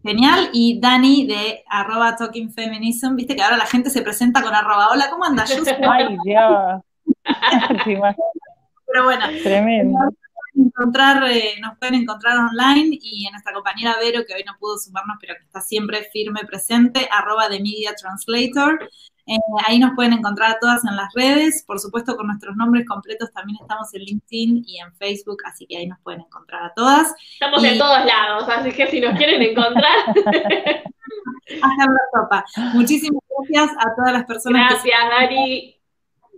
[0.05, 0.51] Genial.
[0.53, 4.91] Y Dani de arroba talking feminism, viste que ahora la gente se presenta con arroba.
[4.93, 5.51] Hola, ¿cómo andas?
[5.51, 6.83] Ay, Dios.
[8.87, 9.27] Pero bueno.
[9.43, 9.99] Tremendo
[10.55, 14.79] encontrar, eh, nos pueden encontrar online y en nuestra compañera Vero, que hoy no pudo
[14.79, 18.89] sumarnos, pero que está siempre firme presente, arroba de Media Translator.
[19.27, 23.33] Eh, ahí nos pueden encontrar todas en las redes, por supuesto con nuestros nombres completos
[23.33, 27.15] también estamos en LinkedIn y en Facebook, así que ahí nos pueden encontrar a todas.
[27.33, 29.99] Estamos en todos lados, así que si nos quieren encontrar.
[31.63, 32.45] Hasta la sopa.
[32.75, 34.71] Muchísimas gracias a todas las personas.
[34.71, 35.77] Gracias, Dani.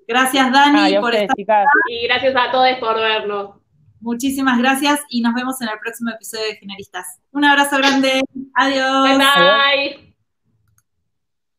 [0.06, 3.56] Gracias, Dani, por estar Y gracias a todos por vernos.
[4.00, 7.18] Muchísimas gracias y nos vemos en el próximo episodio de Generistas.
[7.32, 8.22] Un abrazo grande.
[8.54, 9.08] Adiós.
[9.08, 10.15] Bye bye.